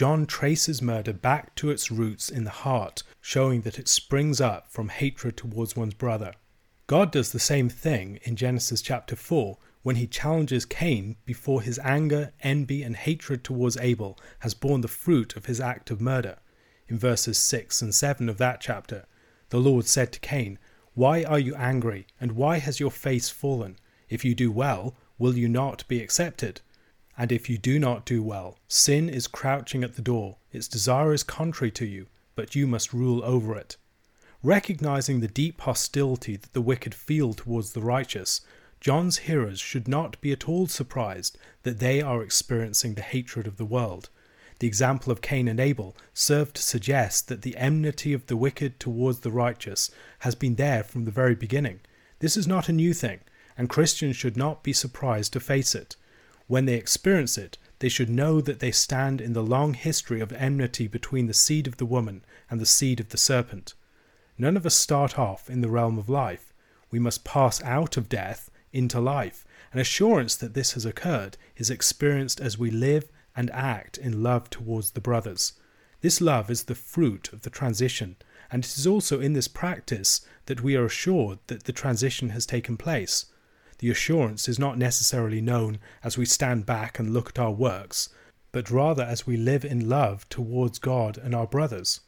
John 0.00 0.24
traces 0.24 0.80
murder 0.80 1.12
back 1.12 1.54
to 1.56 1.68
its 1.68 1.90
roots 1.90 2.30
in 2.30 2.44
the 2.44 2.48
heart, 2.64 3.02
showing 3.20 3.60
that 3.60 3.78
it 3.78 3.86
springs 3.86 4.40
up 4.40 4.72
from 4.72 4.88
hatred 4.88 5.36
towards 5.36 5.76
one's 5.76 5.92
brother. 5.92 6.32
God 6.86 7.12
does 7.12 7.32
the 7.32 7.38
same 7.38 7.68
thing 7.68 8.18
in 8.22 8.34
Genesis 8.34 8.80
chapter 8.80 9.14
4 9.14 9.58
when 9.82 9.96
he 9.96 10.06
challenges 10.06 10.64
Cain 10.64 11.16
before 11.26 11.60
his 11.60 11.78
anger, 11.80 12.32
envy, 12.40 12.82
and 12.82 12.96
hatred 12.96 13.44
towards 13.44 13.76
Abel 13.76 14.18
has 14.38 14.54
borne 14.54 14.80
the 14.80 14.88
fruit 14.88 15.36
of 15.36 15.44
his 15.44 15.60
act 15.60 15.90
of 15.90 16.00
murder. 16.00 16.38
In 16.88 16.98
verses 16.98 17.36
6 17.36 17.82
and 17.82 17.94
7 17.94 18.30
of 18.30 18.38
that 18.38 18.62
chapter, 18.62 19.04
the 19.50 19.60
Lord 19.60 19.84
said 19.84 20.12
to 20.14 20.20
Cain, 20.20 20.58
Why 20.94 21.24
are 21.24 21.38
you 21.38 21.54
angry, 21.56 22.06
and 22.18 22.32
why 22.32 22.56
has 22.56 22.80
your 22.80 22.90
face 22.90 23.28
fallen? 23.28 23.76
If 24.08 24.24
you 24.24 24.34
do 24.34 24.50
well, 24.50 24.96
will 25.18 25.36
you 25.36 25.46
not 25.46 25.86
be 25.88 26.02
accepted? 26.02 26.62
And 27.20 27.30
if 27.30 27.50
you 27.50 27.58
do 27.58 27.78
not 27.78 28.06
do 28.06 28.22
well, 28.22 28.58
sin 28.66 29.10
is 29.10 29.26
crouching 29.26 29.84
at 29.84 29.94
the 29.94 30.00
door, 30.00 30.38
its 30.52 30.66
desire 30.66 31.12
is 31.12 31.22
contrary 31.22 31.70
to 31.72 31.84
you, 31.84 32.06
but 32.34 32.54
you 32.54 32.66
must 32.66 32.94
rule 32.94 33.22
over 33.22 33.54
it. 33.54 33.76
Recognizing 34.42 35.20
the 35.20 35.28
deep 35.28 35.60
hostility 35.60 36.36
that 36.36 36.54
the 36.54 36.62
wicked 36.62 36.94
feel 36.94 37.34
towards 37.34 37.74
the 37.74 37.82
righteous, 37.82 38.40
John's 38.80 39.18
hearers 39.18 39.60
should 39.60 39.86
not 39.86 40.18
be 40.22 40.32
at 40.32 40.48
all 40.48 40.66
surprised 40.66 41.36
that 41.62 41.78
they 41.78 42.00
are 42.00 42.22
experiencing 42.22 42.94
the 42.94 43.02
hatred 43.02 43.46
of 43.46 43.58
the 43.58 43.66
world. 43.66 44.08
The 44.60 44.66
example 44.66 45.12
of 45.12 45.20
Cain 45.20 45.46
and 45.46 45.60
Abel 45.60 45.94
served 46.14 46.56
to 46.56 46.62
suggest 46.62 47.28
that 47.28 47.42
the 47.42 47.54
enmity 47.58 48.14
of 48.14 48.28
the 48.28 48.36
wicked 48.38 48.80
towards 48.80 49.20
the 49.20 49.30
righteous 49.30 49.90
has 50.20 50.34
been 50.34 50.54
there 50.54 50.82
from 50.82 51.04
the 51.04 51.10
very 51.10 51.34
beginning. 51.34 51.80
This 52.20 52.38
is 52.38 52.46
not 52.46 52.70
a 52.70 52.72
new 52.72 52.94
thing, 52.94 53.20
and 53.58 53.68
Christians 53.68 54.16
should 54.16 54.38
not 54.38 54.62
be 54.62 54.72
surprised 54.72 55.34
to 55.34 55.40
face 55.40 55.74
it. 55.74 55.96
When 56.50 56.64
they 56.64 56.74
experience 56.74 57.38
it, 57.38 57.58
they 57.78 57.88
should 57.88 58.10
know 58.10 58.40
that 58.40 58.58
they 58.58 58.72
stand 58.72 59.20
in 59.20 59.34
the 59.34 59.40
long 59.40 59.74
history 59.74 60.20
of 60.20 60.32
enmity 60.32 60.88
between 60.88 61.28
the 61.28 61.32
seed 61.32 61.68
of 61.68 61.76
the 61.76 61.86
woman 61.86 62.24
and 62.50 62.60
the 62.60 62.66
seed 62.66 62.98
of 62.98 63.10
the 63.10 63.16
serpent. 63.16 63.74
None 64.36 64.56
of 64.56 64.66
us 64.66 64.74
start 64.74 65.16
off 65.16 65.48
in 65.48 65.60
the 65.60 65.70
realm 65.70 65.96
of 65.96 66.08
life. 66.08 66.52
We 66.90 66.98
must 66.98 67.22
pass 67.22 67.62
out 67.62 67.96
of 67.96 68.08
death 68.08 68.50
into 68.72 68.98
life. 68.98 69.46
An 69.72 69.78
assurance 69.78 70.34
that 70.34 70.54
this 70.54 70.72
has 70.72 70.84
occurred 70.84 71.36
is 71.56 71.70
experienced 71.70 72.40
as 72.40 72.58
we 72.58 72.72
live 72.72 73.12
and 73.36 73.48
act 73.52 73.96
in 73.96 74.20
love 74.20 74.50
towards 74.50 74.90
the 74.90 75.00
brothers. 75.00 75.52
This 76.00 76.20
love 76.20 76.50
is 76.50 76.64
the 76.64 76.74
fruit 76.74 77.32
of 77.32 77.42
the 77.42 77.50
transition, 77.50 78.16
and 78.50 78.64
it 78.64 78.76
is 78.76 78.88
also 78.88 79.20
in 79.20 79.34
this 79.34 79.46
practice 79.46 80.22
that 80.46 80.64
we 80.64 80.74
are 80.74 80.86
assured 80.86 81.38
that 81.46 81.62
the 81.62 81.72
transition 81.72 82.30
has 82.30 82.44
taken 82.44 82.76
place 82.76 83.26
the 83.80 83.90
assurance 83.90 84.46
is 84.46 84.58
not 84.58 84.76
necessarily 84.76 85.40
known 85.40 85.78
as 86.04 86.18
we 86.18 86.26
stand 86.26 86.66
back 86.66 86.98
and 86.98 87.14
look 87.14 87.30
at 87.30 87.38
our 87.38 87.50
works, 87.50 88.10
but 88.52 88.70
rather 88.70 89.02
as 89.02 89.26
we 89.26 89.38
live 89.38 89.64
in 89.64 89.88
love 89.88 90.28
towards 90.28 90.78
God 90.78 91.16
and 91.16 91.34
our 91.34 91.46
brothers. 91.46 92.00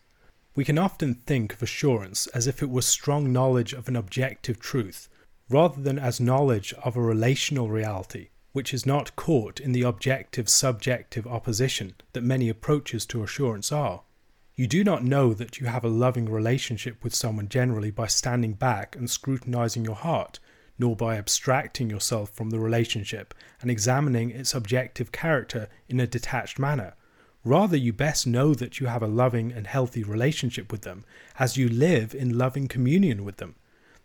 We 0.55 0.67
can 0.67 0.77
often 0.77 1.15
think 1.15 1.55
of 1.55 1.63
assurance 1.63 2.27
as 2.29 2.47
if 2.47 2.63
it 2.63 2.69
were 2.69 2.83
strong 2.83 3.33
knowledge 3.33 3.73
of 3.73 3.89
an 3.89 3.97
objective 3.97 4.61
truth, 4.61 5.09
rather 5.49 5.81
than 5.81 5.99
as 5.99 6.21
knowledge 6.21 6.75
of 6.85 6.95
a 6.95 7.01
relational 7.01 7.71
reality, 7.71 8.29
which 8.53 8.75
is 8.75 8.85
not 8.85 9.17
caught 9.17 9.59
in 9.59 9.73
the 9.73 9.83
objective 9.83 10.51
subjective 10.51 11.27
opposition 11.27 11.95
that 12.13 12.23
many 12.23 12.51
approaches 12.51 13.07
to 13.07 13.23
assurance 13.23 13.73
are. 13.73 14.03
You 14.55 14.67
do 14.67 14.85
not 14.85 15.05
know 15.05 15.33
that 15.33 15.59
you 15.59 15.69
have 15.69 15.85
a 15.85 15.89
loving 15.89 16.31
relationship 16.31 17.03
with 17.03 17.15
someone 17.15 17.49
generally 17.49 17.91
by 17.91 18.09
standing 18.09 18.53
back 18.53 18.95
and 18.95 19.09
scrutinizing 19.09 19.87
your 19.87 19.95
heart 19.95 20.39
nor 20.83 20.97
by 20.97 21.16
abstracting 21.16 21.88
yourself 21.88 22.31
from 22.31 22.51
the 22.51 22.59
relationship 22.59 23.33
and 23.61 23.71
examining 23.71 24.31
its 24.31 24.53
objective 24.53 25.12
character 25.12 25.68
in 25.88 26.01
a 26.01 26.09
detached 26.09 26.59
manner. 26.59 26.95
Rather, 27.45 27.77
you 27.77 27.92
best 27.92 28.27
know 28.27 28.53
that 28.53 28.81
you 28.81 28.88
have 28.88 29.03
a 29.03 29.07
loving 29.07 29.53
and 29.53 29.68
healthy 29.68 30.03
relationship 30.03 30.73
with 30.73 30.83
them 30.83 31.05
as 31.38 31.57
you 31.57 31.68
live 31.68 32.16
in 32.16 32.37
loving 32.37 32.66
communion 32.66 33.25
with 33.25 33.37
them. 33.37 33.55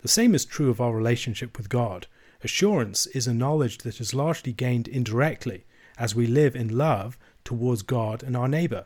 The 0.04 0.08
same 0.08 0.36
is 0.36 0.46
true 0.46 0.70
of 0.70 0.80
our 0.80 0.94
relationship 0.94 1.58
with 1.58 1.68
God. 1.68 2.06
Assurance 2.44 3.08
is 3.08 3.26
a 3.26 3.34
knowledge 3.34 3.80
that 3.80 4.00
is 4.00 4.14
largely 4.14 4.54
gained 4.54 4.88
indirectly 4.88 5.66
as 5.98 6.14
we 6.14 6.28
live 6.28 6.56
in 6.56 6.78
love 6.78 7.18
towards 7.44 7.82
God 7.82 8.22
and 8.22 8.38
our 8.38 8.48
neighbour. 8.48 8.86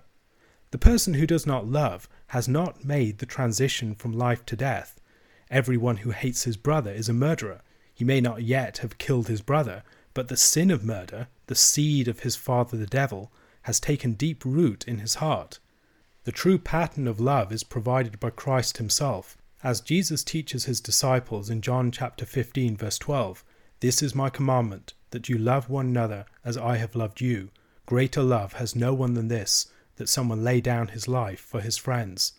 The 0.72 0.78
person 0.78 1.16
who 1.16 1.28
does 1.28 1.46
not 1.46 1.68
love 1.68 2.08
has 2.28 2.48
not 2.48 2.86
made 2.86 3.18
the 3.18 3.26
transition 3.26 3.96
from 3.96 4.14
life 4.14 4.46
to 4.46 4.56
death. 4.56 5.02
Everyone 5.50 5.98
who 5.98 6.12
hates 6.12 6.46
his 6.46 6.56
brother 6.56 6.94
is 6.94 7.10
a 7.10 7.14
murderer, 7.14 7.62
he 8.02 8.06
may 8.06 8.20
not 8.20 8.42
yet 8.42 8.80
have 8.80 8.98
killed 8.98 9.28
his 9.28 9.44
brother, 9.44 9.84
but 10.16 10.28
the 10.28 10.36
sin 10.36 10.72
of 10.72 10.84
murder, 10.84 11.28
the 11.46 11.54
seed 11.54 12.08
of 12.08 12.22
his 12.22 12.36
father 12.36 12.76
the 12.76 12.88
devil, 12.88 13.32
has 13.62 13.80
taken 13.80 14.14
deep 14.14 14.44
root 14.44 14.84
in 14.88 14.98
his 14.98 15.22
heart. 15.22 15.60
The 16.24 16.32
true 16.32 16.58
pattern 16.58 17.08
of 17.08 17.20
love 17.20 17.52
is 17.52 17.64
provided 17.64 18.20
by 18.20 18.32
Christ 18.32 18.78
himself, 18.78 19.38
as 19.62 19.82
Jesus 19.82 20.24
teaches 20.24 20.66
his 20.66 20.82
disciples 20.82 21.48
in 21.48 21.62
John 21.62 21.92
chapter 21.92 22.26
15 22.26 22.76
verse 22.76 22.98
12, 22.98 23.44
"This 23.82 24.02
is 24.02 24.16
my 24.16 24.32
commandment, 24.32 24.96
that 25.12 25.30
you 25.30 25.38
love 25.38 25.70
one 25.70 25.86
another 25.86 26.26
as 26.44 26.58
I 26.58 26.78
have 26.78 26.96
loved 26.96 27.22
you. 27.22 27.52
Greater 27.86 28.24
love 28.24 28.54
has 28.54 28.76
no 28.76 28.96
one 28.96 29.14
than 29.14 29.28
this, 29.28 29.68
that 29.98 30.10
someone 30.10 30.44
lay 30.44 30.60
down 30.60 30.88
his 30.88 31.08
life 31.08 31.40
for 31.40 31.62
his 31.62 31.78
friends." 31.78 32.34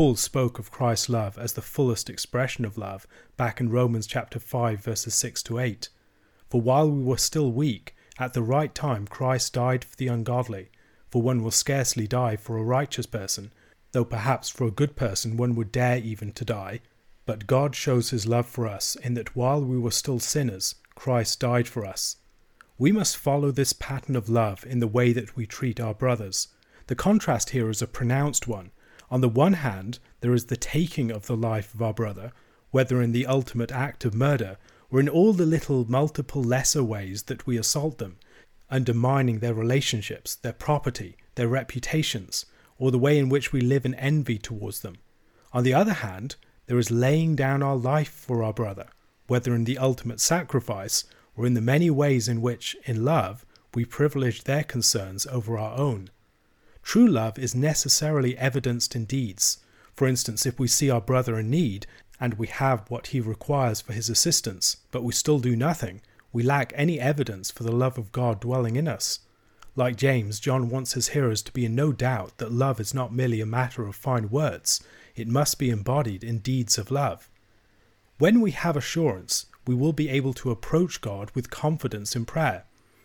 Paul 0.00 0.16
spoke 0.16 0.58
of 0.58 0.70
Christ's 0.70 1.10
love 1.10 1.36
as 1.36 1.52
the 1.52 1.60
fullest 1.60 2.08
expression 2.08 2.64
of 2.64 2.78
love 2.78 3.06
back 3.36 3.60
in 3.60 3.68
Romans 3.68 4.06
chapter 4.06 4.38
5 4.38 4.82
verses 4.82 5.14
6 5.14 5.42
to 5.42 5.58
8. 5.58 5.90
For 6.48 6.58
while 6.58 6.90
we 6.90 7.04
were 7.04 7.18
still 7.18 7.52
weak, 7.52 7.94
at 8.18 8.32
the 8.32 8.40
right 8.40 8.74
time 8.74 9.06
Christ 9.06 9.52
died 9.52 9.84
for 9.84 9.94
the 9.96 10.08
ungodly, 10.08 10.70
for 11.10 11.20
one 11.20 11.42
will 11.42 11.50
scarcely 11.50 12.06
die 12.06 12.36
for 12.36 12.56
a 12.56 12.64
righteous 12.64 13.04
person, 13.04 13.52
though 13.92 14.06
perhaps 14.06 14.48
for 14.48 14.66
a 14.66 14.70
good 14.70 14.96
person 14.96 15.36
one 15.36 15.54
would 15.54 15.70
dare 15.70 15.98
even 15.98 16.32
to 16.32 16.46
die. 16.46 16.80
But 17.26 17.46
God 17.46 17.76
shows 17.76 18.08
his 18.08 18.26
love 18.26 18.46
for 18.46 18.66
us 18.66 18.96
in 18.96 19.12
that 19.12 19.36
while 19.36 19.62
we 19.62 19.78
were 19.78 19.90
still 19.90 20.18
sinners, 20.18 20.76
Christ 20.94 21.40
died 21.40 21.68
for 21.68 21.84
us. 21.84 22.16
We 22.78 22.90
must 22.90 23.18
follow 23.18 23.50
this 23.50 23.74
pattern 23.74 24.16
of 24.16 24.30
love 24.30 24.64
in 24.66 24.78
the 24.78 24.88
way 24.88 25.12
that 25.12 25.36
we 25.36 25.44
treat 25.44 25.78
our 25.78 25.92
brothers. 25.92 26.48
The 26.86 26.94
contrast 26.94 27.50
here 27.50 27.68
is 27.68 27.82
a 27.82 27.86
pronounced 27.86 28.48
one. 28.48 28.70
On 29.10 29.20
the 29.20 29.28
one 29.28 29.54
hand, 29.54 29.98
there 30.20 30.34
is 30.34 30.46
the 30.46 30.56
taking 30.56 31.10
of 31.10 31.26
the 31.26 31.36
life 31.36 31.74
of 31.74 31.82
our 31.82 31.92
brother, 31.92 32.32
whether 32.70 33.02
in 33.02 33.12
the 33.12 33.26
ultimate 33.26 33.72
act 33.72 34.04
of 34.04 34.14
murder 34.14 34.56
or 34.90 35.00
in 35.00 35.08
all 35.08 35.32
the 35.32 35.46
little 35.46 35.84
multiple 35.90 36.42
lesser 36.42 36.84
ways 36.84 37.24
that 37.24 37.46
we 37.46 37.58
assault 37.58 37.98
them, 37.98 38.18
undermining 38.70 39.38
their 39.38 39.54
relationships, 39.54 40.36
their 40.36 40.52
property, 40.52 41.16
their 41.34 41.48
reputations, 41.48 42.46
or 42.78 42.90
the 42.90 42.98
way 42.98 43.18
in 43.18 43.28
which 43.28 43.52
we 43.52 43.60
live 43.60 43.84
in 43.84 43.94
envy 43.94 44.38
towards 44.38 44.80
them. 44.80 44.96
On 45.52 45.64
the 45.64 45.74
other 45.74 45.92
hand, 45.92 46.36
there 46.66 46.78
is 46.78 46.90
laying 46.90 47.34
down 47.34 47.62
our 47.62 47.76
life 47.76 48.10
for 48.10 48.44
our 48.44 48.52
brother, 48.52 48.86
whether 49.26 49.54
in 49.54 49.64
the 49.64 49.78
ultimate 49.78 50.20
sacrifice 50.20 51.04
or 51.36 51.46
in 51.46 51.54
the 51.54 51.60
many 51.60 51.90
ways 51.90 52.28
in 52.28 52.40
which, 52.40 52.76
in 52.84 53.04
love, 53.04 53.44
we 53.74 53.84
privilege 53.84 54.44
their 54.44 54.64
concerns 54.64 55.26
over 55.26 55.58
our 55.58 55.76
own. 55.76 56.10
True 56.90 57.06
love 57.06 57.38
is 57.38 57.54
necessarily 57.54 58.36
evidenced 58.36 58.96
in 58.96 59.04
deeds. 59.04 59.58
For 59.94 60.08
instance, 60.08 60.44
if 60.44 60.58
we 60.58 60.66
see 60.66 60.90
our 60.90 61.00
brother 61.00 61.38
in 61.38 61.48
need 61.48 61.86
and 62.18 62.34
we 62.34 62.48
have 62.48 62.90
what 62.90 63.06
he 63.14 63.20
requires 63.20 63.80
for 63.80 63.92
his 63.92 64.10
assistance, 64.10 64.78
but 64.90 65.04
we 65.04 65.12
still 65.12 65.38
do 65.38 65.54
nothing, 65.54 66.00
we 66.32 66.42
lack 66.42 66.72
any 66.74 66.98
evidence 66.98 67.48
for 67.48 67.62
the 67.62 67.70
love 67.70 67.96
of 67.96 68.10
God 68.10 68.40
dwelling 68.40 68.74
in 68.74 68.88
us. 68.88 69.20
Like 69.76 69.94
James, 69.94 70.40
John 70.40 70.68
wants 70.68 70.94
his 70.94 71.10
hearers 71.10 71.42
to 71.42 71.52
be 71.52 71.64
in 71.64 71.76
no 71.76 71.92
doubt 71.92 72.38
that 72.38 72.50
love 72.50 72.80
is 72.80 72.92
not 72.92 73.14
merely 73.14 73.40
a 73.40 73.46
matter 73.46 73.86
of 73.86 73.94
fine 73.94 74.28
words, 74.28 74.82
it 75.14 75.28
must 75.28 75.60
be 75.60 75.70
embodied 75.70 76.24
in 76.24 76.38
deeds 76.40 76.76
of 76.76 76.90
love. 76.90 77.30
When 78.18 78.40
we 78.40 78.50
have 78.50 78.76
assurance, 78.76 79.46
we 79.64 79.76
will 79.76 79.92
be 79.92 80.08
able 80.08 80.34
to 80.34 80.50
approach 80.50 81.00
God 81.00 81.30
with 81.36 81.50
confidence 81.50 82.16
in 82.16 82.24
prayer. 82.24 82.64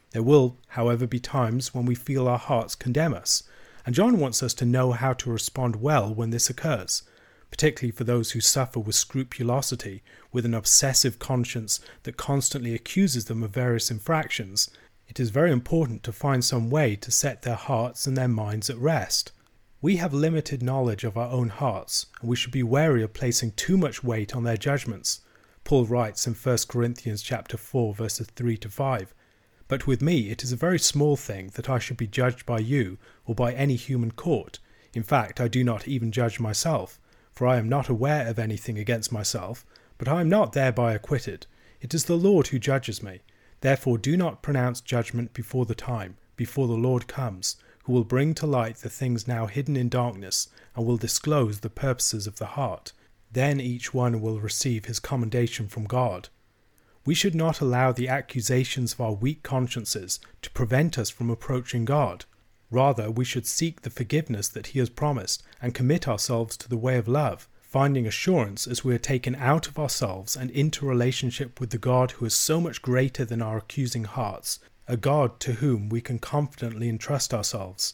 There 0.09 0.23
will, 0.23 0.57
however, 0.69 1.05
be 1.05 1.19
times 1.19 1.75
when 1.75 1.85
we 1.85 1.93
feel 1.93 2.27
our 2.27 2.39
hearts 2.39 2.73
condemn 2.73 3.13
us, 3.13 3.43
and 3.85 3.93
John 3.95 4.19
wants 4.19 4.41
us 4.41 4.53
to 4.55 4.65
know 4.65 4.91
how 4.91 5.13
to 5.13 5.31
respond 5.31 5.77
well 5.77 6.13
when 6.13 6.31
this 6.31 6.49
occurs, 6.49 7.03
particularly 7.51 7.91
for 7.91 8.03
those 8.03 8.31
who 8.31 8.41
suffer 8.41 8.79
with 8.79 8.95
scrupulosity, 8.95 10.03
with 10.31 10.45
an 10.45 10.53
obsessive 10.53 11.19
conscience 11.19 11.79
that 12.03 12.17
constantly 12.17 12.73
accuses 12.73 13.25
them 13.25 13.43
of 13.43 13.51
various 13.51 13.91
infractions 13.91 14.69
it 15.07 15.19
is 15.19 15.29
very 15.29 15.51
important 15.51 16.03
to 16.03 16.11
find 16.11 16.43
some 16.43 16.69
way 16.69 16.95
to 16.95 17.11
set 17.11 17.43
their 17.43 17.55
hearts 17.55 18.07
and 18.07 18.17
their 18.17 18.27
minds 18.27 18.69
at 18.69 18.77
rest. 18.77 19.31
We 19.81 19.97
have 19.97 20.13
limited 20.13 20.63
knowledge 20.63 21.03
of 21.03 21.15
our 21.15 21.29
own 21.29 21.49
hearts, 21.49 22.07
and 22.19 22.29
we 22.29 22.35
should 22.35 22.51
be 22.51 22.63
wary 22.63 23.03
of 23.03 23.13
placing 23.13 23.51
too 23.51 23.77
much 23.77 24.03
weight 24.03 24.35
on 24.35 24.43
their 24.43 24.57
judgments. 24.57 25.21
Paul 25.63 25.85
writes 25.85 26.25
in 26.25 26.33
1 26.33 26.57
Corinthians 26.67 27.21
chapter 27.21 27.55
4 27.55 27.93
verses 27.93 28.27
3 28.35 28.57
to 28.57 28.69
5, 28.69 29.13
But 29.67 29.87
with 29.87 30.01
me 30.01 30.29
it 30.29 30.43
is 30.43 30.51
a 30.51 30.57
very 30.57 30.79
small 30.79 31.15
thing 31.15 31.51
that 31.55 31.69
I 31.69 31.79
should 31.79 31.97
be 31.97 32.07
judged 32.07 32.45
by 32.45 32.59
you 32.59 32.97
or 33.25 33.33
by 33.33 33.53
any 33.53 33.75
human 33.75 34.11
court. 34.11 34.59
In 34.93 35.03
fact, 35.03 35.41
I 35.41 35.47
do 35.47 35.63
not 35.63 35.87
even 35.87 36.11
judge 36.11 36.39
myself, 36.39 36.99
for 37.31 37.47
I 37.47 37.57
am 37.57 37.67
not 37.67 37.89
aware 37.89 38.27
of 38.27 38.39
anything 38.39 38.77
against 38.77 39.11
myself, 39.11 39.65
but 39.97 40.07
I 40.07 40.21
am 40.21 40.29
not 40.29 40.53
thereby 40.53 40.93
acquitted. 40.93 41.47
It 41.81 41.93
is 41.93 42.05
the 42.05 42.17
Lord 42.17 42.47
who 42.47 42.59
judges 42.59 43.03
me. 43.03 43.21
Therefore 43.61 43.97
do 43.97 44.15
not 44.15 44.41
pronounce 44.41 44.81
judgment 44.81 45.33
before 45.33 45.65
the 45.65 45.75
time, 45.75 46.17
before 46.35 46.67
the 46.67 46.73
Lord 46.73 47.07
comes, 47.07 47.57
who 47.83 47.93
will 47.93 48.03
bring 48.03 48.33
to 48.35 48.45
light 48.45 48.77
the 48.77 48.89
things 48.89 49.27
now 49.27 49.47
hidden 49.47 49.75
in 49.75 49.89
darkness, 49.89 50.47
and 50.75 50.85
will 50.85 50.97
disclose 50.97 51.59
the 51.59 51.69
purposes 51.69 52.27
of 52.27 52.37
the 52.37 52.45
heart. 52.45 52.93
Then 53.31 53.59
each 53.59 53.93
one 53.93 54.21
will 54.21 54.39
receive 54.39 54.85
his 54.85 54.99
commendation 54.99 55.67
from 55.67 55.85
God. 55.85 56.29
We 57.05 57.13
should 57.13 57.35
not 57.35 57.61
allow 57.61 57.91
the 57.91 58.07
accusations 58.07 58.93
of 58.93 59.01
our 59.01 59.13
weak 59.13 59.43
consciences 59.43 60.19
to 60.41 60.49
prevent 60.49 60.97
us 60.97 61.11
from 61.11 61.29
approaching 61.29 61.85
God. 61.85 62.25
Rather, 62.71 63.11
we 63.11 63.23
should 63.23 63.45
seek 63.45 63.81
the 63.81 63.91
forgiveness 63.91 64.47
that 64.47 64.67
He 64.67 64.79
has 64.79 64.89
promised 64.89 65.43
and 65.61 65.75
commit 65.75 66.07
ourselves 66.07 66.57
to 66.57 66.67
the 66.67 66.77
way 66.77 66.97
of 66.97 67.07
love, 67.07 67.47
finding 67.61 68.07
assurance 68.07 68.65
as 68.65 68.83
we 68.83 68.95
are 68.95 68.97
taken 68.97 69.35
out 69.35 69.67
of 69.67 69.77
ourselves 69.77 70.35
and 70.35 70.49
into 70.49 70.83
relationship 70.83 71.59
with 71.59 71.69
the 71.69 71.77
God 71.77 72.11
who 72.11 72.25
is 72.25 72.33
so 72.33 72.59
much 72.59 72.81
greater 72.81 73.23
than 73.23 73.41
our 73.41 73.57
accusing 73.57 74.05
hearts, 74.05 74.59
a 74.87 74.97
God 74.97 75.39
to 75.41 75.53
whom 75.53 75.89
we 75.89 76.01
can 76.01 76.17
confidently 76.17 76.89
entrust 76.89 77.35
ourselves. 77.35 77.93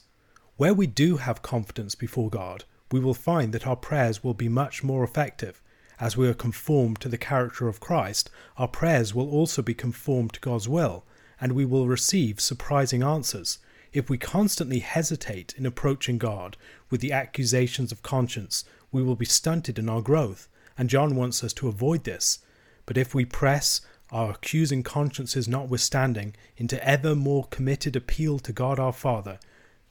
Where 0.56 0.74
we 0.74 0.88
do 0.88 1.18
have 1.18 1.42
confidence 1.42 1.96
before 1.96 2.30
God, 2.30 2.64
we 2.92 3.02
will 3.02 3.14
find 3.14 3.54
that 3.54 3.68
our 3.68 3.76
prayers 3.76 4.24
will 4.24 4.34
be 4.34 4.48
much 4.48 4.84
more 4.84 5.04
effective. 5.04 5.62
As 6.02 6.18
we 6.18 6.28
are 6.28 6.34
conformed 6.34 7.00
to 7.02 7.10
the 7.10 7.18
character 7.20 7.68
of 7.68 7.80
Christ, 7.80 8.32
our 8.58 8.68
prayers 8.68 9.14
will 9.14 9.30
also 9.30 9.62
be 9.62 9.76
conformed 9.76 10.34
to 10.34 10.40
God's 10.40 10.68
will, 10.68 11.06
and 11.40 11.52
we 11.52 11.64
will 11.64 11.88
receive 11.88 12.42
surprising 12.42 13.04
answers. 13.04 13.60
If 13.94 14.10
we 14.10 14.18
constantly 14.18 14.80
hesitate 14.80 15.54
in 15.56 15.66
approaching 15.68 16.18
God 16.18 16.58
with 16.90 17.02
the 17.02 17.12
accusations 17.12 17.92
of 17.92 18.02
conscience, 18.02 18.66
we 18.92 19.04
will 19.04 19.16
be 19.16 19.26
stunted 19.26 19.78
in 19.78 19.88
our 19.90 20.02
growth, 20.02 20.50
and 20.76 20.90
John 20.90 21.16
wants 21.16 21.44
us 21.44 21.54
to 21.54 21.68
avoid 21.68 22.04
this. 22.04 22.40
But 22.88 22.98
if 22.98 23.14
we 23.14 23.24
press, 23.24 23.82
our 24.10 24.32
accusing 24.32 24.82
consciences 24.82 25.48
notwithstanding, 25.48 26.34
into 26.58 26.84
ever 26.84 27.14
more 27.14 27.46
committed 27.52 27.96
appeal 27.96 28.40
to 28.40 28.52
God 28.52 28.80
our 28.80 28.92
Father, 28.92 29.38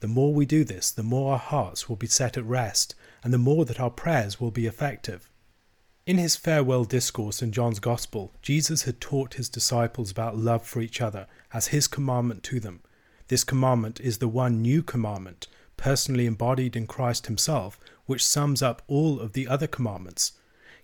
the 0.00 0.08
more 0.08 0.34
we 0.34 0.44
do 0.44 0.64
this, 0.64 0.90
the 0.90 1.04
more 1.04 1.34
our 1.34 1.38
hearts 1.38 1.88
will 1.88 1.94
be 1.94 2.08
set 2.08 2.36
at 2.36 2.44
rest, 2.44 2.96
and 3.22 3.32
the 3.32 3.38
more 3.38 3.64
that 3.64 3.78
our 3.78 3.90
prayers 3.90 4.40
will 4.40 4.50
be 4.50 4.66
effective. 4.66 5.29
In 6.06 6.16
his 6.16 6.34
farewell 6.34 6.84
discourse 6.84 7.42
in 7.42 7.52
John's 7.52 7.78
Gospel, 7.78 8.32
Jesus 8.40 8.84
had 8.84 9.02
taught 9.02 9.34
his 9.34 9.50
disciples 9.50 10.10
about 10.10 10.36
love 10.36 10.66
for 10.66 10.80
each 10.80 11.02
other 11.02 11.26
as 11.52 11.68
his 11.68 11.86
commandment 11.86 12.42
to 12.44 12.58
them. 12.58 12.80
This 13.28 13.44
commandment 13.44 14.00
is 14.00 14.16
the 14.16 14.26
one 14.26 14.62
new 14.62 14.82
commandment, 14.82 15.46
personally 15.76 16.24
embodied 16.24 16.74
in 16.74 16.86
Christ 16.86 17.26
himself, 17.26 17.78
which 18.06 18.24
sums 18.24 18.62
up 18.62 18.80
all 18.86 19.20
of 19.20 19.34
the 19.34 19.46
other 19.46 19.66
commandments. 19.66 20.32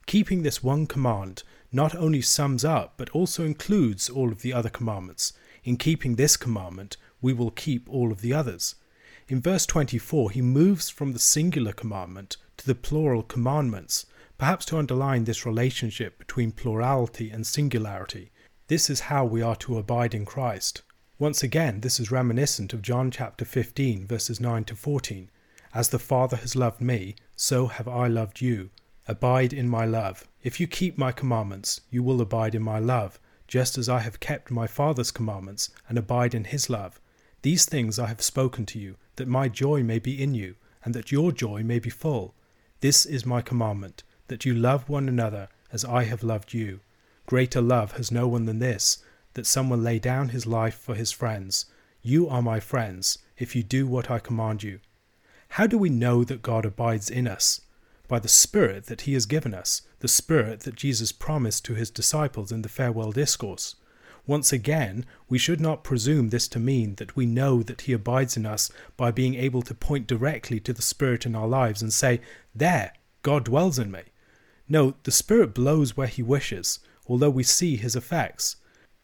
Keeping 0.04 0.42
this 0.42 0.62
one 0.62 0.86
command 0.86 1.42
not 1.72 1.94
only 1.94 2.20
sums 2.20 2.62
up, 2.64 2.94
but 2.98 3.08
also 3.10 3.42
includes 3.44 4.10
all 4.10 4.30
of 4.30 4.42
the 4.42 4.52
other 4.52 4.70
commandments. 4.70 5.32
In 5.64 5.78
keeping 5.78 6.16
this 6.16 6.36
commandment, 6.36 6.98
we 7.22 7.32
will 7.32 7.50
keep 7.50 7.88
all 7.88 8.12
of 8.12 8.20
the 8.20 8.34
others. 8.34 8.74
In 9.28 9.40
verse 9.40 9.64
24, 9.64 10.32
he 10.32 10.42
moves 10.42 10.90
from 10.90 11.14
the 11.14 11.18
singular 11.18 11.72
commandment 11.72 12.36
to 12.58 12.66
the 12.66 12.74
plural 12.74 13.22
commandments, 13.22 14.06
perhaps 14.38 14.66
to 14.66 14.78
underline 14.78 15.24
this 15.24 15.46
relationship 15.46 16.18
between 16.18 16.52
plurality 16.52 17.30
and 17.30 17.46
singularity. 17.46 18.30
This 18.68 18.90
is 18.90 19.00
how 19.00 19.24
we 19.24 19.42
are 19.42 19.56
to 19.56 19.78
abide 19.78 20.14
in 20.14 20.24
Christ. 20.24 20.82
Once 21.18 21.42
again, 21.42 21.80
this 21.80 21.98
is 21.98 22.10
reminiscent 22.10 22.74
of 22.74 22.82
John 22.82 23.10
chapter 23.10 23.44
15, 23.44 24.06
verses 24.06 24.38
9 24.40 24.64
to 24.64 24.76
14, 24.76 25.30
as 25.72 25.88
the 25.88 25.98
Father 25.98 26.36
has 26.36 26.54
loved 26.54 26.80
me, 26.80 27.16
so 27.34 27.68
have 27.68 27.88
I 27.88 28.06
loved 28.06 28.40
you. 28.40 28.70
Abide 29.08 29.52
in 29.52 29.68
my 29.68 29.86
love. 29.86 30.24
If 30.42 30.60
you 30.60 30.66
keep 30.66 30.98
my 30.98 31.12
commandments, 31.12 31.80
you 31.90 32.02
will 32.02 32.20
abide 32.20 32.54
in 32.54 32.62
my 32.62 32.78
love, 32.78 33.18
just 33.46 33.78
as 33.78 33.88
I 33.88 34.00
have 34.00 34.20
kept 34.20 34.50
my 34.50 34.66
Father's 34.66 35.10
commandments 35.10 35.70
and 35.88 35.96
abide 35.96 36.34
in 36.34 36.44
his 36.44 36.68
love. 36.68 37.00
These 37.42 37.64
things 37.64 37.98
I 37.98 38.06
have 38.06 38.20
spoken 38.20 38.66
to 38.66 38.78
you, 38.78 38.96
that 39.14 39.28
my 39.28 39.48
joy 39.48 39.82
may 39.82 39.98
be 39.98 40.20
in 40.20 40.34
you, 40.34 40.56
and 40.84 40.92
that 40.94 41.12
your 41.12 41.32
joy 41.32 41.62
may 41.62 41.78
be 41.78 41.90
full. 41.90 42.34
This 42.80 43.06
is 43.06 43.24
my 43.24 43.40
commandment, 43.40 44.02
that 44.28 44.44
you 44.44 44.54
love 44.54 44.88
one 44.88 45.08
another 45.08 45.48
as 45.72 45.84
I 45.84 46.04
have 46.04 46.22
loved 46.22 46.52
you. 46.52 46.80
Greater 47.26 47.60
love 47.60 47.92
has 47.92 48.12
no 48.12 48.28
one 48.28 48.46
than 48.46 48.58
this, 48.58 48.98
that 49.34 49.46
someone 49.46 49.82
lay 49.82 49.98
down 49.98 50.30
his 50.30 50.46
life 50.46 50.76
for 50.76 50.94
his 50.94 51.12
friends. 51.12 51.66
You 52.02 52.28
are 52.28 52.42
my 52.42 52.60
friends, 52.60 53.18
if 53.36 53.56
you 53.56 53.62
do 53.62 53.86
what 53.86 54.10
I 54.10 54.18
command 54.18 54.62
you. 54.62 54.80
How 55.50 55.66
do 55.66 55.78
we 55.78 55.88
know 55.88 56.24
that 56.24 56.42
God 56.42 56.64
abides 56.64 57.10
in 57.10 57.26
us? 57.26 57.62
By 58.08 58.18
the 58.18 58.28
Spirit 58.28 58.86
that 58.86 59.02
He 59.02 59.14
has 59.14 59.26
given 59.26 59.54
us, 59.54 59.82
the 59.98 60.08
Spirit 60.08 60.60
that 60.60 60.76
Jesus 60.76 61.12
promised 61.12 61.64
to 61.64 61.74
His 61.74 61.90
disciples 61.90 62.52
in 62.52 62.62
the 62.62 62.68
farewell 62.68 63.10
discourse. 63.10 63.74
Once 64.26 64.52
again, 64.52 65.04
we 65.28 65.38
should 65.38 65.60
not 65.60 65.84
presume 65.84 66.28
this 66.28 66.48
to 66.48 66.58
mean 66.58 66.96
that 66.96 67.16
we 67.16 67.26
know 67.26 67.62
that 67.62 67.82
He 67.82 67.92
abides 67.92 68.36
in 68.36 68.46
us 68.46 68.70
by 68.96 69.10
being 69.10 69.34
able 69.34 69.62
to 69.62 69.74
point 69.74 70.06
directly 70.06 70.60
to 70.60 70.72
the 70.72 70.82
Spirit 70.82 71.26
in 71.26 71.34
our 71.34 71.48
lives 71.48 71.82
and 71.82 71.92
say, 71.92 72.20
There, 72.54 72.92
God 73.22 73.44
dwells 73.44 73.78
in 73.78 73.90
me. 73.90 74.02
No, 74.68 74.94
the 75.04 75.10
Spirit 75.10 75.54
blows 75.54 75.96
where 75.96 76.08
He 76.08 76.22
wishes, 76.22 76.80
although 77.06 77.30
we 77.30 77.42
see 77.42 77.76
His 77.76 77.94
effects. 77.94 78.56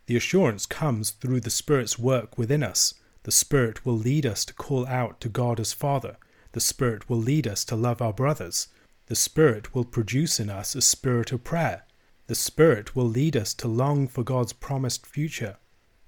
The 0.07 0.17
assurance 0.17 0.67
comes 0.67 1.11
through 1.11 1.41
the 1.41 1.51
Spirit's 1.51 1.99
work 1.99 2.37
within 2.37 2.63
us. 2.63 2.95
The 3.23 3.31
Spirit 3.31 3.87
will 3.87 3.97
lead 3.97 4.27
us 4.27 4.45
to 4.47 4.55
call 4.55 4.87
out 4.87 5.21
to 5.21 5.29
God 5.29 5.61
as 5.61 5.73
Father. 5.73 6.17
The 6.53 6.61
Spirit 6.61 7.09
will 7.09 7.19
lead 7.19 7.47
us 7.47 7.65
to 7.67 7.77
love 7.77 8.03
our 8.03 8.13
brothers. 8.13 8.69
The 9.07 9.13
The 9.13 9.17
Spirit 9.17 9.75
will 9.75 9.85
produce 9.85 10.41
in 10.41 10.49
us 10.49 10.75
a 10.75 10.81
spirit 10.81 11.33
of 11.33 11.45
prayer. 11.45 11.85
The 12.29 12.35
Spirit 12.35 12.97
will 12.97 13.09
lead 13.09 13.37
us 13.37 13.53
to 13.55 13.69
long 13.69 14.09
for 14.09 14.25
God's 14.25 14.55
promised 14.55 15.05
future. 15.05 15.59